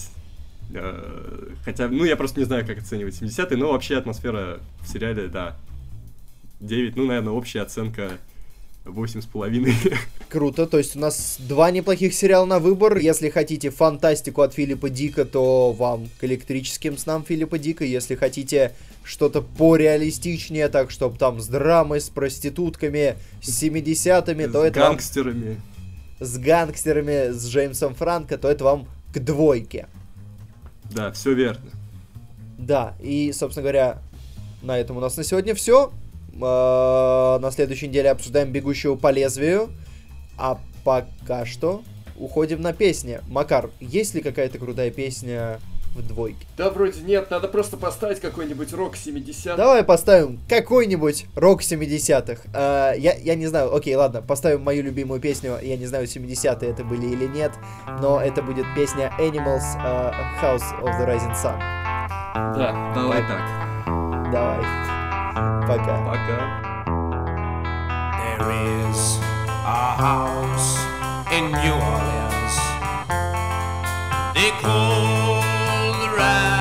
Э, 0.75 1.49
хотя, 1.65 1.89
ну, 1.89 2.05
я 2.05 2.17
просто 2.17 2.41
не 2.41 2.47
знаю, 2.47 2.67
как 2.67 2.79
оценивать 2.79 3.21
70-е, 3.21 3.57
но 3.57 3.71
вообще 3.71 3.97
атмосфера 3.97 4.59
в 4.81 4.89
сериале, 4.89 5.29
да, 5.29 5.57
9. 6.61 6.97
Ну, 6.97 7.07
наверное, 7.07 7.33
общая 7.33 7.61
оценка 7.61 8.19
Восемь 8.85 9.23
с 9.23 9.27
половиной. 9.27 9.75
Круто, 10.29 10.67
то 10.67 10.79
есть 10.79 10.97
у 10.97 10.99
нас 10.99 11.37
два 11.39 11.71
неплохих 11.71 12.13
сериала 12.13 12.47
на 12.47 12.59
выбор. 12.59 12.97
Если 12.97 13.29
хотите 13.31 13.71
фантастику 13.71 14.43
от 14.43 14.55
Филиппа 14.55 14.91
Дика, 14.91 15.25
то 15.25 15.73
вам 15.73 16.09
к 16.19 16.25
электрическим 16.25 16.99
снам 16.99 17.25
Филиппа 17.25 17.59
Дика. 17.59 17.85
Если 17.85 18.17
хотите 18.17 18.73
что-то 19.05 19.41
пореалистичнее, 19.41 20.69
так 20.69 20.91
чтобы 20.91 21.17
там 21.17 21.41
с 21.41 21.47
драмой, 21.47 22.01
с 22.01 22.09
проститутками, 22.09 23.17
с 23.41 23.63
70-ми, 23.63 24.49
то 24.49 24.65
это 24.65 24.81
гангстерами. 24.81 25.49
Вам... 26.19 26.27
С 26.27 26.39
гангстерами, 26.39 27.33
с 27.33 27.47
Джеймсом 27.47 27.95
Франко, 27.95 28.37
то 28.37 28.49
это 28.49 28.65
вам 28.65 28.89
к 29.13 29.19
двойке. 29.21 29.87
Да, 30.91 31.13
все 31.13 31.35
верно. 31.35 31.71
Да, 32.59 32.95
и, 33.01 33.33
собственно 33.33 33.63
говоря, 33.63 34.03
на 34.63 34.79
этом 34.79 34.97
у 34.97 35.01
нас 35.01 35.17
на 35.17 35.25
сегодня 35.25 35.55
все. 35.55 35.93
Э, 36.35 37.39
на 37.41 37.51
следующей 37.51 37.89
неделе 37.89 38.11
обсуждаем 38.11 38.51
«Бегущего 38.53 38.97
по 38.97 39.11
лезвию». 39.11 39.71
А 40.39 40.59
пока 40.85 41.45
что 41.47 41.83
уходим 42.19 42.61
на 42.61 42.73
песни. 42.73 43.21
Макар, 43.29 43.71
есть 43.81 44.15
ли 44.15 44.23
какая-то 44.23 44.59
крутая 44.59 44.91
песня 44.91 45.61
в 45.95 46.07
двойке? 46.07 46.47
Да, 46.57 46.71
вроде 46.71 47.01
нет, 47.03 47.31
надо 47.31 47.49
просто 47.49 47.77
поставить 47.77 48.21
какой-нибудь 48.21 48.73
рок 48.73 48.95
70-х. 48.95 49.57
Давай 49.57 49.85
поставим 49.85 50.41
какой-нибудь 50.49 51.27
рок 51.35 51.63
70-х. 51.63 52.43
Uh, 52.53 52.95
э, 52.95 52.99
я, 52.99 53.15
я 53.15 53.35
не 53.35 53.47
знаю, 53.47 53.75
окей, 53.75 53.95
ладно, 53.95 54.23
поставим 54.23 54.63
мою 54.63 54.83
любимую 54.83 55.21
песню, 55.21 55.59
я 55.63 55.77
не 55.77 55.87
знаю, 55.87 56.07
70-е 56.07 56.71
это 56.71 56.85
были 56.85 57.07
или 57.07 57.27
нет, 57.27 57.53
но 58.01 58.21
это 58.21 58.43
будет 58.43 58.67
песня 58.75 59.13
Animals 59.19 59.77
uh, 59.85 60.15
House 60.41 60.65
of 60.83 60.99
the 60.99 61.07
Rising 61.07 61.35
Sun. 61.35 61.59
Да, 62.35 62.93
давай 62.95 63.21
так. 63.21 64.33
Давай. 64.33 64.92
Vodka. 65.35 65.97
Vodka. 66.05 66.39
There 68.21 68.51
is 68.51 69.19
a 69.65 69.97
house 69.97 70.77
in 71.33 71.51
New 71.51 71.73
Orleans. 71.73 72.57
They 74.35 74.51
call 74.61 75.41
the 76.01 76.09
ride. 76.17 76.52